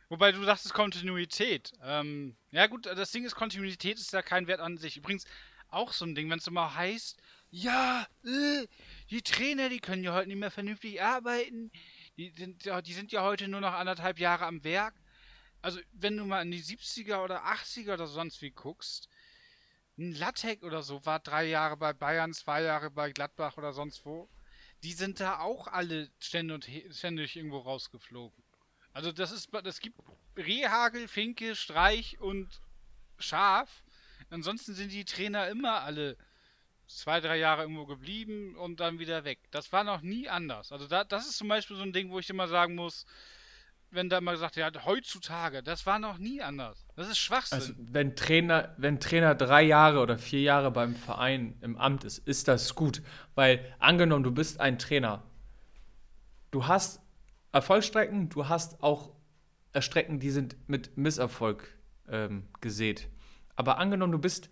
[0.10, 1.72] Wobei du sagst, es Kontinuität.
[1.84, 4.98] Ähm, ja, gut, das Ding ist, Kontinuität ist ja kein Wert an sich.
[4.98, 5.26] Übrigens
[5.70, 7.18] auch so ein Ding, wenn es immer heißt,
[7.50, 8.68] ja, äh,
[9.12, 11.72] die Trainer, die können ja heute nicht mehr vernünftig arbeiten.
[12.18, 14.96] Die sind, ja, die sind ja heute nur noch anderthalb Jahre am Werk.
[15.62, 19.10] Also, wenn du mal in die 70er oder 80er oder sonst wie guckst,
[19.98, 24.06] ein Lattek oder so war drei Jahre bei Bayern, zwei Jahre bei Gladbach oder sonst
[24.06, 24.30] wo.
[24.82, 28.44] Die sind da auch alle ständig, ständig irgendwo rausgeflogen.
[28.94, 30.00] Also das ist, das gibt
[30.38, 32.62] Rehagel, Finke, Streich und
[33.20, 33.84] Schaf.
[34.30, 36.18] Ansonsten sind die Trainer immer alle
[36.98, 39.40] zwei, drei Jahre irgendwo geblieben und dann wieder weg.
[39.52, 40.72] Das war noch nie anders.
[40.72, 43.06] Also da, das ist zum Beispiel so ein Ding, wo ich immer sagen muss,
[43.92, 46.86] wenn da immer gesagt wird, ja, heutzutage, das war noch nie anders.
[46.96, 47.60] Das ist Schwachsinn.
[47.60, 52.20] Also wenn Trainer, wenn Trainer drei Jahre oder vier Jahre beim Verein im Amt ist,
[52.20, 53.02] ist das gut.
[53.36, 55.24] Weil angenommen, du bist ein Trainer,
[56.52, 57.02] du hast
[57.52, 59.12] Erfolgsstrecken, du hast auch
[59.78, 61.78] Strecken, die sind mit Misserfolg
[62.10, 63.10] ähm, gesät.
[63.56, 64.50] Aber angenommen, du bist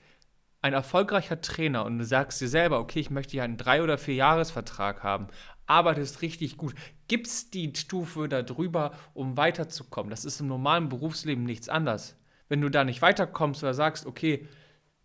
[0.61, 3.97] ein erfolgreicher Trainer und du sagst dir selber, okay, ich möchte ja einen drei- oder
[3.97, 5.27] vier Jahresvertrag haben,
[5.65, 6.73] arbeitest richtig gut,
[7.07, 10.09] gibst die Stufe darüber, um weiterzukommen.
[10.09, 12.17] Das ist im normalen Berufsleben nichts anderes.
[12.49, 14.47] Wenn du da nicht weiterkommst oder sagst, okay,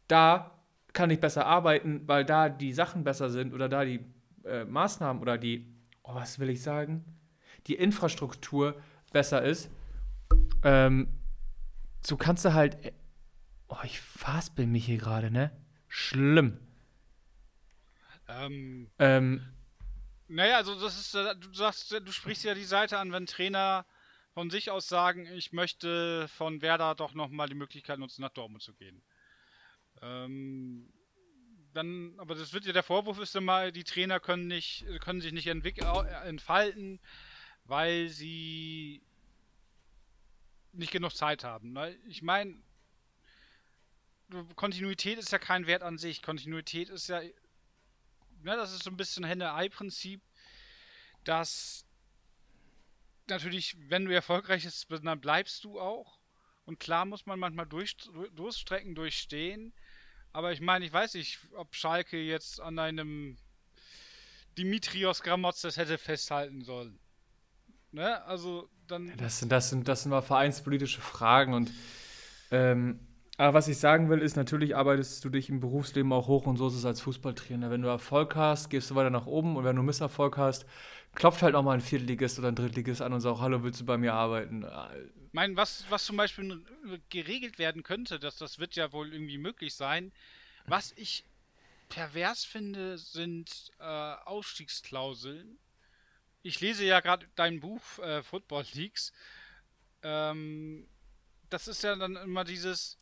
[0.08, 0.58] da
[0.92, 4.00] kann ich besser arbeiten, weil da die Sachen besser sind oder da die
[4.44, 5.66] äh, Maßnahmen oder die,
[6.02, 7.04] oh, was will ich sagen,
[7.66, 8.76] die Infrastruktur
[9.12, 9.70] besser ist,
[10.62, 11.08] ähm,
[12.00, 12.76] so kannst du halt
[13.68, 15.50] Oh, ich faspel mich hier gerade, ne?
[15.88, 16.58] Schlimm.
[18.28, 19.46] Ähm, ähm,
[20.28, 23.86] naja, also das ist, äh, du sagst, du sprichst ja die Seite an, wenn Trainer
[24.32, 28.62] von sich aus sagen, ich möchte von Werder doch nochmal die Möglichkeit nutzen, nach Dortmund
[28.62, 29.02] zu gehen.
[30.02, 30.92] Ähm,
[31.72, 35.32] dann, aber das wird ja der Vorwurf ist immer, die Trainer können nicht, können sich
[35.32, 37.00] nicht entfalten,
[37.64, 39.02] weil sie
[40.72, 41.76] nicht genug Zeit haben.
[42.06, 42.56] Ich meine,
[44.56, 46.22] Kontinuität ist ja kein Wert an sich.
[46.22, 50.22] Kontinuität ist ja, ja das ist so ein bisschen Henne-Ei-Prinzip,
[51.24, 51.86] dass
[53.28, 56.18] natürlich, wenn du erfolgreich bist, dann bleibst du auch.
[56.64, 57.96] Und klar muss man manchmal durch,
[58.34, 59.72] Durststrecken durchstehen.
[60.32, 63.36] Aber ich meine, ich weiß nicht, ob Schalke jetzt an einem
[64.56, 66.98] Dimitrios Gramotzes hätte festhalten sollen.
[67.92, 68.22] Ne?
[68.24, 69.16] Also dann.
[69.16, 71.70] Das sind, das sind, das sind mal vereinspolitische Fragen und
[72.50, 72.98] ähm,
[73.36, 76.56] aber was ich sagen will, ist, natürlich arbeitest du dich im Berufsleben auch hoch und
[76.56, 77.68] so ist es als Fußballtrainer.
[77.68, 80.66] Wenn du Erfolg hast, gehst du weiter nach oben und wenn du Misserfolg hast,
[81.14, 83.84] klopft halt auch mal ein Viertligist oder ein Drittligist an und sagt, hallo, willst du
[83.84, 84.64] bei mir arbeiten?
[85.26, 86.64] Ich meine, was, was zum Beispiel
[87.08, 90.12] geregelt werden könnte, dass das wird ja wohl irgendwie möglich sein.
[90.66, 91.24] Was ich
[91.88, 95.58] pervers finde, sind äh, Ausstiegsklauseln.
[96.42, 99.12] Ich lese ja gerade dein Buch äh, Football Leagues.
[100.02, 100.86] Ähm,
[101.50, 102.98] das ist ja dann immer dieses,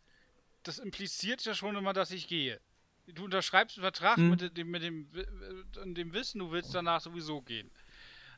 [0.63, 2.61] das impliziert ja schon immer, dass ich gehe.
[3.07, 4.31] Du unterschreibst einen Vertrag hm.
[4.31, 7.71] mit, dem, mit dem, mit dem Wissen, du willst danach sowieso gehen.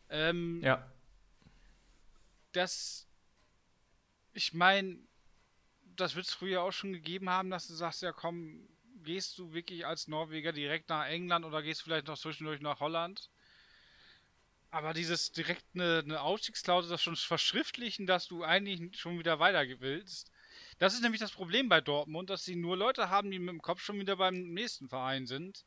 [0.09, 0.91] Ähm, ja.
[2.53, 3.07] Das,
[4.33, 4.99] ich meine,
[5.97, 8.69] das wird es früher auch schon gegeben haben, dass du sagst, ja komm,
[9.03, 13.31] gehst du wirklich als Norweger direkt nach England oder gehst vielleicht noch zwischendurch nach Holland?
[14.71, 19.65] Aber dieses direkt eine, eine Ausstiegsklausel, das schon verschriftlichen, dass du eigentlich schon wieder weiter
[19.81, 20.33] willst,
[20.79, 23.63] das ist nämlich das Problem bei Dortmund, dass sie nur Leute haben, die mit dem
[23.63, 25.65] Kopf schon wieder beim nächsten Verein sind.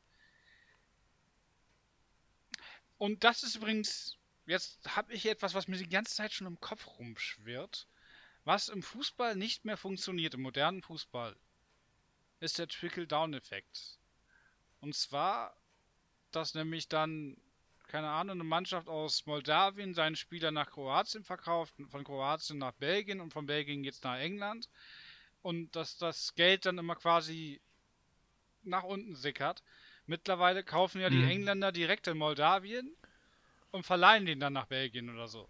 [2.97, 6.59] Und das ist übrigens, jetzt habe ich etwas, was mir die ganze Zeit schon im
[6.59, 7.87] Kopf rumschwirrt.
[8.43, 11.35] Was im Fußball nicht mehr funktioniert, im modernen Fußball,
[12.39, 13.99] ist der Trickle-Down-Effekt.
[14.79, 15.57] Und zwar,
[16.31, 17.35] dass nämlich dann,
[17.87, 23.21] keine Ahnung, eine Mannschaft aus Moldawien seinen Spieler nach Kroatien verkauft, von Kroatien nach Belgien
[23.21, 24.69] und von Belgien jetzt nach England
[25.41, 27.61] und dass das Geld dann immer quasi
[28.63, 29.63] nach unten sickert.
[30.05, 31.29] Mittlerweile kaufen ja die mhm.
[31.29, 32.95] Engländer direkt in Moldawien
[33.71, 35.47] und verleihen den dann nach Belgien oder so.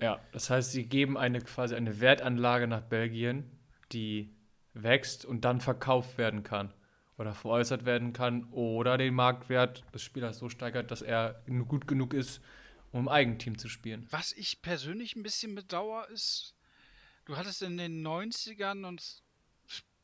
[0.00, 3.50] Ja, das heißt, sie geben eine quasi eine Wertanlage nach Belgien,
[3.92, 4.34] die
[4.72, 6.72] wächst und dann verkauft werden kann
[7.20, 12.14] oder veräußert werden kann oder den Marktwert des Spielers so steigert, dass er gut genug
[12.14, 12.40] ist,
[12.92, 14.06] um im Eigenteam zu spielen.
[14.08, 16.54] Was ich persönlich ein bisschen bedauere, ist,
[17.26, 19.22] du hattest in den 90ern und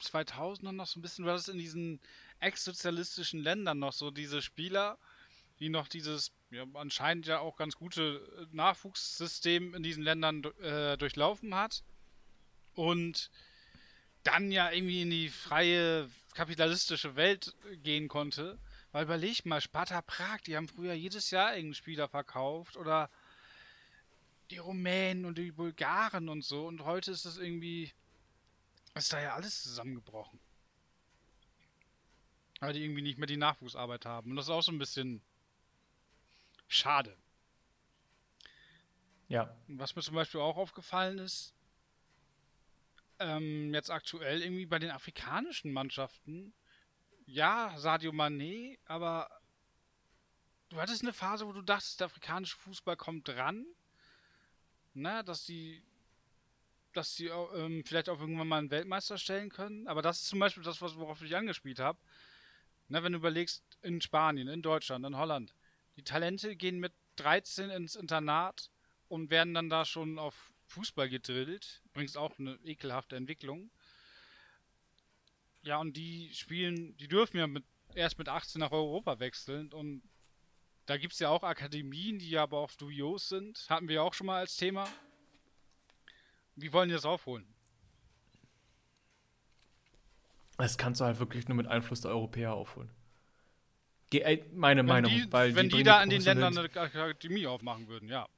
[0.03, 2.01] 2000ern noch so ein bisschen, du hattest in diesen
[2.41, 4.99] ex-sozialistischen Ländern noch so diese Spieler,
[5.59, 10.99] die noch dieses ja, anscheinend ja auch ganz gute äh, Nachwuchssystem in diesen Ländern äh,
[10.99, 11.83] durchlaufen hat
[12.75, 13.31] und
[14.27, 18.59] dann ja irgendwie in die freie kapitalistische Welt gehen konnte.
[18.93, 23.11] Weil überleg mal, Sparta Prag, die haben früher jedes Jahr irgendeinen Spieler verkauft oder
[24.51, 26.67] die Rumänen und die Bulgaren und so.
[26.67, 27.93] Und heute ist das irgendwie.
[28.95, 30.41] Ist da ja alles zusammengebrochen.
[32.61, 34.31] Weil die irgendwie nicht mehr die Nachwuchsarbeit haben.
[34.31, 35.21] Und das ist auch so ein bisschen
[36.69, 37.15] schade.
[39.29, 39.55] Ja.
[39.69, 41.56] Was mir zum Beispiel auch aufgefallen ist,
[43.19, 46.55] ähm, jetzt aktuell irgendwie bei den afrikanischen Mannschaften,
[47.27, 49.29] ja, Sadio Mané, aber
[50.69, 53.67] du hattest eine Phase, wo du dachtest, der afrikanische Fußball kommt dran
[54.97, 55.83] ne, dass sie
[56.93, 59.87] dass sie ähm, vielleicht auch irgendwann mal einen Weltmeister stellen können.
[59.87, 61.99] Aber das ist zum Beispiel das, worauf ich angespielt habe.
[62.89, 65.55] Ne, wenn du überlegst, in Spanien, in Deutschland, in Holland,
[65.97, 68.71] die Talente gehen mit 13 ins Internat
[69.09, 71.83] und werden dann da schon auf Fußball gedrillt.
[71.87, 73.71] Übrigens auch eine ekelhafte Entwicklung.
[75.63, 77.65] Ja, und die spielen, die dürfen ja mit,
[77.95, 80.03] erst mit 18 nach Europa wechseln und
[80.87, 83.67] da gibt es ja auch Akademien, die aber auch dubios sind.
[83.69, 84.89] Hatten wir auch schon mal als Thema.
[86.55, 87.45] Wie wollen die das aufholen?
[90.59, 92.91] Das kannst du halt wirklich nur mit Einfluss der Europäer aufholen.
[94.11, 95.11] Ge äh, meine wenn Meinung.
[95.11, 98.29] Die, weil wenn die, die, da in den Ländern eine Akademie aufmachen würden, ja.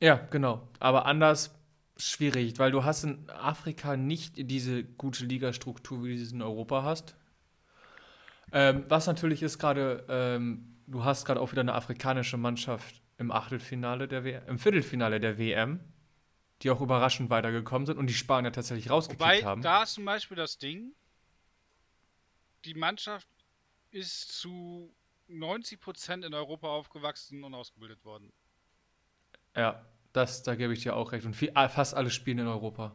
[0.00, 0.68] Ja, genau.
[0.78, 1.54] Aber anders
[1.96, 6.82] schwierig, weil du hast in Afrika nicht diese gute Ligastruktur, wie du sie in Europa
[6.82, 7.16] hast.
[8.52, 13.32] Ähm, was natürlich ist gerade, ähm, du hast gerade auch wieder eine afrikanische Mannschaft im
[13.32, 15.80] Achtelfinale der WM, im Viertelfinale der WM,
[16.62, 19.62] die auch überraschend weitergekommen sind und die Spanier tatsächlich rausgekickt haben.
[19.62, 20.92] da ist zum Beispiel das Ding,
[22.64, 23.28] die Mannschaft
[23.90, 24.94] ist zu
[25.28, 28.32] 90% in Europa aufgewachsen und ausgebildet worden.
[29.56, 31.26] Ja, das, da gebe ich dir auch recht.
[31.26, 32.94] Und viel, ah, fast alle spielen in Europa.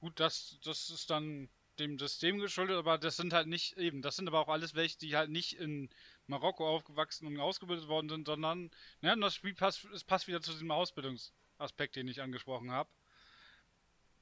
[0.00, 1.48] Gut, das, das ist dann
[1.78, 4.98] dem System geschuldet, aber das sind halt nicht eben, das sind aber auch alles welche,
[4.98, 5.88] die halt nicht in
[6.26, 8.70] Marokko aufgewachsen und ausgebildet worden sind, sondern,
[9.00, 12.90] ja, das Spiel passt, es passt wieder zu diesem Ausbildungsaspekt, den ich angesprochen habe.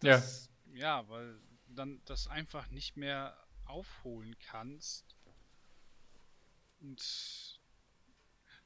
[0.02, 0.22] Ja.
[0.72, 3.36] Ja, weil dann das einfach nicht mehr
[3.66, 5.16] aufholen kannst.
[6.80, 7.60] Und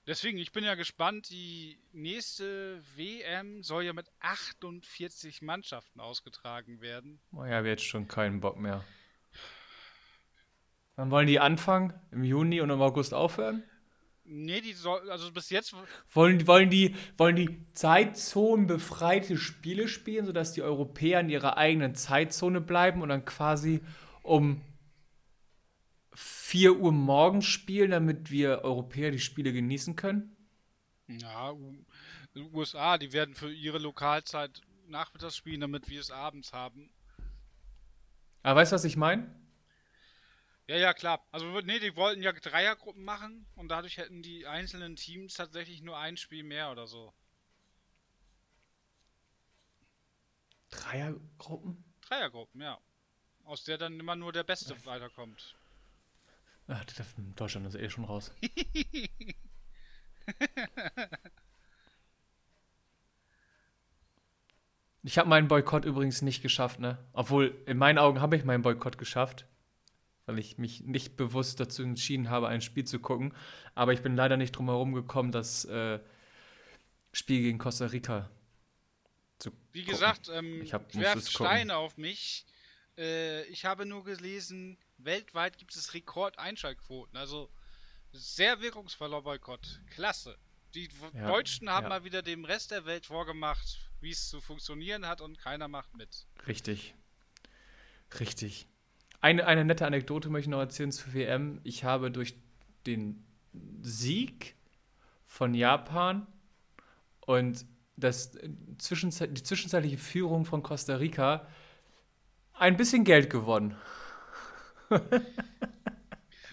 [0.06, 7.20] deswegen, ich bin ja gespannt, die nächste WM soll ja mit 48 Mannschaften ausgetragen werden.
[7.32, 8.84] Oh ja, wir jetzt schon keinen Bock mehr.
[10.96, 13.62] Dann wollen die anfangen, im Juni und im August aufhören?
[14.28, 15.74] Nee, die soll, also bis jetzt,
[16.10, 22.60] Wollen, wollen, die, wollen die zeitzonenbefreite Spiele spielen, sodass die Europäer in ihrer eigenen Zeitzone
[22.60, 23.82] bleiben und dann quasi
[24.22, 24.62] um
[26.16, 30.36] 4 Uhr morgens spielen, damit wir Europäer die Spiele genießen können?
[31.08, 31.54] ja,
[32.34, 36.90] USA, die werden für ihre Lokalzeit nachmittags spielen, damit wir es abends haben.
[38.42, 39.34] Aber weißt du, was ich meine?
[40.68, 41.24] Ja, ja, klar.
[41.30, 45.96] Also, nee, die wollten ja Dreiergruppen machen und dadurch hätten die einzelnen Teams tatsächlich nur
[45.96, 47.12] ein Spiel mehr oder so.
[50.70, 51.84] Dreiergruppen?
[52.02, 52.80] Dreiergruppen, ja.
[53.44, 55.54] Aus der dann immer nur der Beste weiterkommt.
[56.68, 56.84] Ach,
[57.36, 58.32] Deutschland ist eh schon raus.
[65.06, 66.98] Ich habe meinen Boykott übrigens nicht geschafft, ne?
[67.12, 69.46] Obwohl, in meinen Augen habe ich meinen Boykott geschafft,
[70.26, 73.32] weil ich mich nicht bewusst dazu entschieden habe, ein Spiel zu gucken.
[73.76, 76.00] Aber ich bin leider nicht drum herum gekommen, das äh,
[77.12, 78.28] Spiel gegen Costa Rica
[79.38, 79.92] zu Wie gucken.
[79.92, 81.30] gesagt, ähm, werft.
[81.30, 82.44] Steine auf mich.
[82.98, 87.16] Äh, ich habe nur gelesen, weltweit gibt es Rekordeinschaltquoten.
[87.16, 87.50] Also
[88.12, 89.80] sehr wirkungsvoller Boykott.
[89.90, 90.36] Klasse.
[90.74, 91.88] Die Ja, Deutschen haben ja.
[91.90, 95.94] mal wieder dem Rest der Welt vorgemacht, wie es zu funktionieren hat und keiner macht
[95.96, 96.26] mit.
[96.46, 96.94] Richtig.
[98.20, 98.66] Richtig.
[99.20, 101.60] Eine, eine nette Anekdote möchte ich noch erzählen zur WM.
[101.64, 102.34] Ich habe durch
[102.86, 103.24] den
[103.82, 104.54] Sieg
[105.26, 106.26] von Japan
[107.20, 107.64] und
[107.96, 108.78] das äh, die
[109.42, 111.46] zwischenzeitliche Führung von Costa Rica
[112.58, 113.76] ein bisschen Geld gewonnen.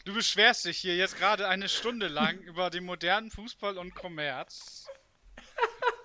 [0.06, 4.88] Du beschwerst dich hier jetzt gerade eine Stunde lang über den modernen Fußball und Kommerz.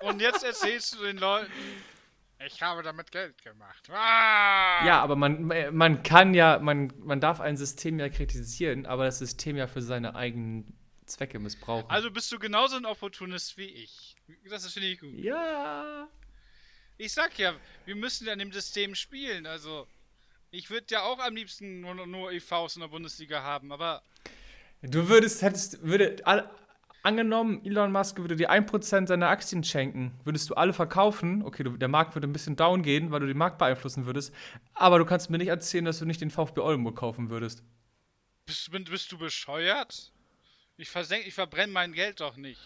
[0.01, 1.51] Und jetzt erzählst du den Leuten,
[2.47, 3.91] ich habe damit Geld gemacht.
[3.91, 4.87] Ah!
[4.87, 9.19] Ja, aber man, man kann ja, man, man darf ein System ja kritisieren, aber das
[9.19, 10.77] System ja für seine eigenen
[11.07, 11.91] Zwecke missbrauchen.
[11.91, 14.15] Also bist du genauso ein Opportunist wie ich.
[14.49, 15.15] Das ist- finde ich gut.
[15.15, 16.07] ja.
[16.99, 17.55] Ich sag ja,
[17.87, 19.47] wir müssen an dem System spielen.
[19.47, 19.87] Also,
[20.51, 24.03] ich würde ja auch am liebsten nur, nur EVs in der Bundesliga haben, aber
[24.83, 26.49] Du würdest, hättest, würde, all,
[27.03, 31.77] angenommen, Elon Musk würde dir 1% seiner Aktien schenken, würdest du alle verkaufen, okay, du,
[31.77, 34.33] der Markt würde ein bisschen down gehen, weil du den Markt beeinflussen würdest,
[34.75, 37.65] aber du kannst mir nicht erzählen, dass du nicht den VfB Oldenburg kaufen würdest.
[38.47, 40.13] bist, bist du bescheuert?
[40.77, 42.61] Ich versenk, ich verbrenne mein Geld doch nicht.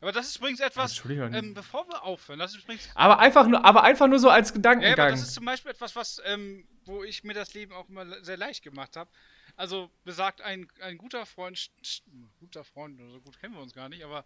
[0.00, 1.34] Aber das ist übrigens etwas, Entschuldigung.
[1.34, 4.50] ähm, bevor wir aufhören, das ist übrigens Aber einfach nur, aber einfach nur so als
[4.50, 4.98] Ja, Gedankengang.
[5.00, 8.22] aber das ist zum Beispiel etwas, was, ähm, wo ich mir das Leben auch immer
[8.24, 9.10] sehr leicht gemacht habe.
[9.56, 11.70] Also besagt ein, ein guter Freund,
[12.38, 14.24] guter Freund, so gut kennen wir uns gar nicht, aber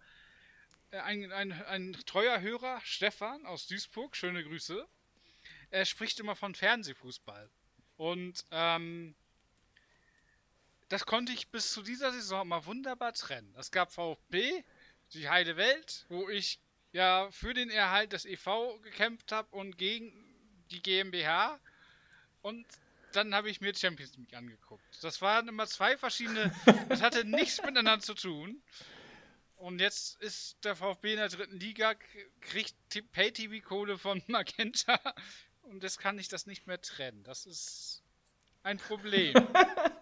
[0.91, 4.87] äh, ein, ein, ein treuer Hörer, Stefan aus Duisburg, schöne Grüße,
[5.71, 7.49] er spricht immer von Fernsehfußball.
[7.97, 9.15] Und ähm,
[10.89, 13.55] das konnte ich bis zu dieser Saison mal wunderbar trennen.
[13.57, 14.63] Es gab VfB,
[15.13, 16.59] die heile Welt, wo ich
[16.91, 20.11] ja für den Erhalt des EV gekämpft habe und gegen
[20.71, 21.59] die GmbH.
[22.41, 22.65] Und
[23.13, 24.83] dann habe ich mir Champions League angeguckt.
[25.01, 26.53] Das waren immer zwei verschiedene,
[26.89, 28.61] das hatte nichts miteinander zu tun.
[29.55, 31.93] Und jetzt ist der VfB in der dritten Liga,
[32.41, 32.75] kriegt
[33.13, 34.99] Pay-TV-Kohle von Magenta
[35.61, 37.23] und jetzt kann ich das nicht mehr trennen.
[37.23, 38.03] Das ist
[38.63, 39.33] ein Problem.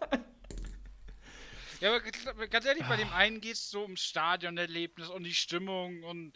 [1.82, 1.96] ja,
[2.30, 6.32] aber ganz ehrlich, bei dem einen geht es so ums Stadionerlebnis und die Stimmung und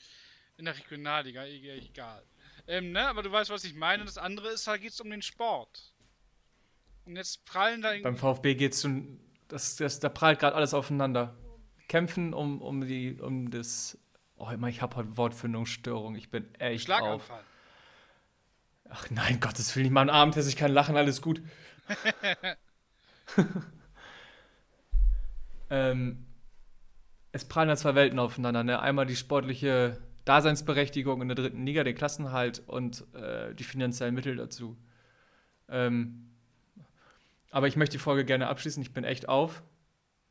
[0.56, 2.22] in der Regionalliga, e-, egal.
[2.66, 3.06] Ähm, ne?
[3.06, 4.04] Aber du weißt, was ich meine.
[4.04, 5.94] Das andere ist, da geht es um den Sport.
[7.04, 7.92] Und jetzt prallen da.
[8.02, 9.20] Beim VfB geht es um.
[9.48, 11.36] Das, das, da prallt gerade alles aufeinander.
[11.88, 13.96] Kämpfen um, um, die, um das.
[14.36, 16.16] Oh, immer, ich habe heute Wortfindungsstörung.
[16.16, 16.84] Ich bin echt.
[16.84, 17.38] Schlaganfall.
[17.38, 17.44] Auf.
[18.88, 21.42] Ach nein, Gottes Willen, ich mache einen Abendtest, ich kann lachen, alles gut.
[25.70, 26.26] ähm,
[27.32, 28.64] es prallen da zwei Welten aufeinander.
[28.64, 28.80] Ne?
[28.80, 34.36] Einmal die sportliche Daseinsberechtigung in der dritten Liga, den Klassenhalt und äh, die finanziellen Mittel
[34.36, 34.76] dazu.
[35.68, 36.30] Ähm,
[37.50, 38.82] aber ich möchte die Folge gerne abschließen.
[38.82, 39.62] Ich bin echt auf.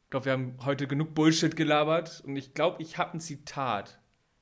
[0.04, 4.00] Ich glaube, wir haben heute genug Bullshit gelabert und ich glaube, ich habe ein Zitat.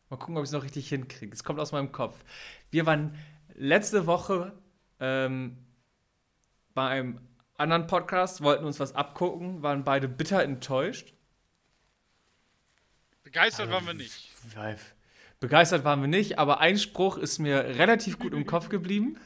[0.09, 1.33] Mal gucken, ob ich es noch richtig hinkriege.
[1.33, 2.23] Es kommt aus meinem Kopf.
[2.71, 3.15] Wir waren
[3.53, 4.53] letzte Woche
[4.99, 5.57] ähm,
[6.73, 7.19] bei einem
[7.57, 11.13] anderen Podcast, wollten uns was abgucken, waren beide bitter enttäuscht.
[13.23, 14.29] Begeistert also, waren wir nicht.
[15.39, 19.17] Begeistert waren wir nicht, aber ein Spruch ist mir relativ gut im Kopf geblieben.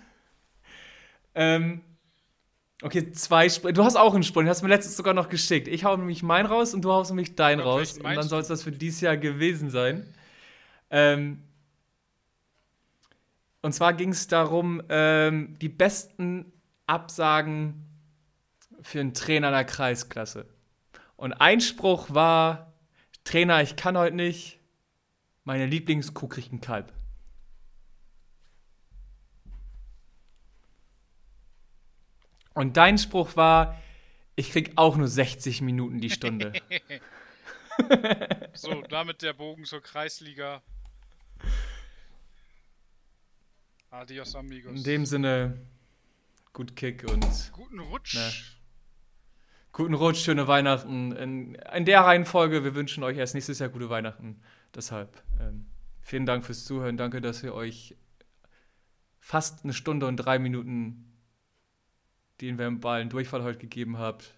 [1.35, 1.81] Ähm,
[2.81, 3.73] okay, zwei Sprüche.
[3.73, 5.67] Du hast auch einen Spruch, den hast du mir letztens sogar noch geschickt.
[5.67, 7.97] Ich hau nämlich meinen raus und du haust nämlich deinen raus.
[7.97, 10.13] Und dann soll es das für dieses Jahr gewesen sein.
[10.89, 11.43] Ähm,
[13.61, 16.51] und zwar ging es darum, ähm, die besten
[16.85, 17.86] Absagen
[18.87, 20.47] für einen Trainer der Kreisklasse.
[21.17, 22.73] Und ein Spruch war:
[23.25, 24.59] Trainer, ich kann heute nicht
[25.43, 26.91] meine Lieblingskuh kriegt ein Kalb.
[32.53, 33.79] Und dein Spruch war,
[34.35, 36.53] ich krieg auch nur 60 Minuten die Stunde.
[38.53, 40.63] so, damit der Bogen zur Kreisliga.
[43.89, 44.75] Adios, amigos.
[44.75, 45.61] In dem Sinne,
[46.51, 47.51] gut Kick und.
[47.53, 48.15] Guten Rutsch.
[48.15, 48.31] Ne,
[49.77, 51.11] guten Rutsch, schöne Weihnachten.
[51.11, 54.41] In, in der Reihenfolge, wir wünschen euch erst nächstes Jahr gute Weihnachten.
[54.73, 55.67] Deshalb ähm,
[56.01, 56.97] vielen Dank fürs Zuhören.
[56.97, 57.95] Danke, dass ihr euch
[59.19, 61.15] fast eine Stunde und drei Minuten
[62.41, 64.33] den verbalen Durchfall heute gegeben habt.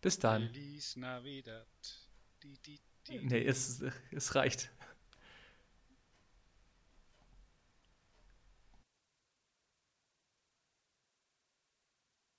[0.00, 0.48] Bis dann.
[0.48, 1.66] Feliz Navidad.
[3.08, 4.70] Nee, es, es reicht.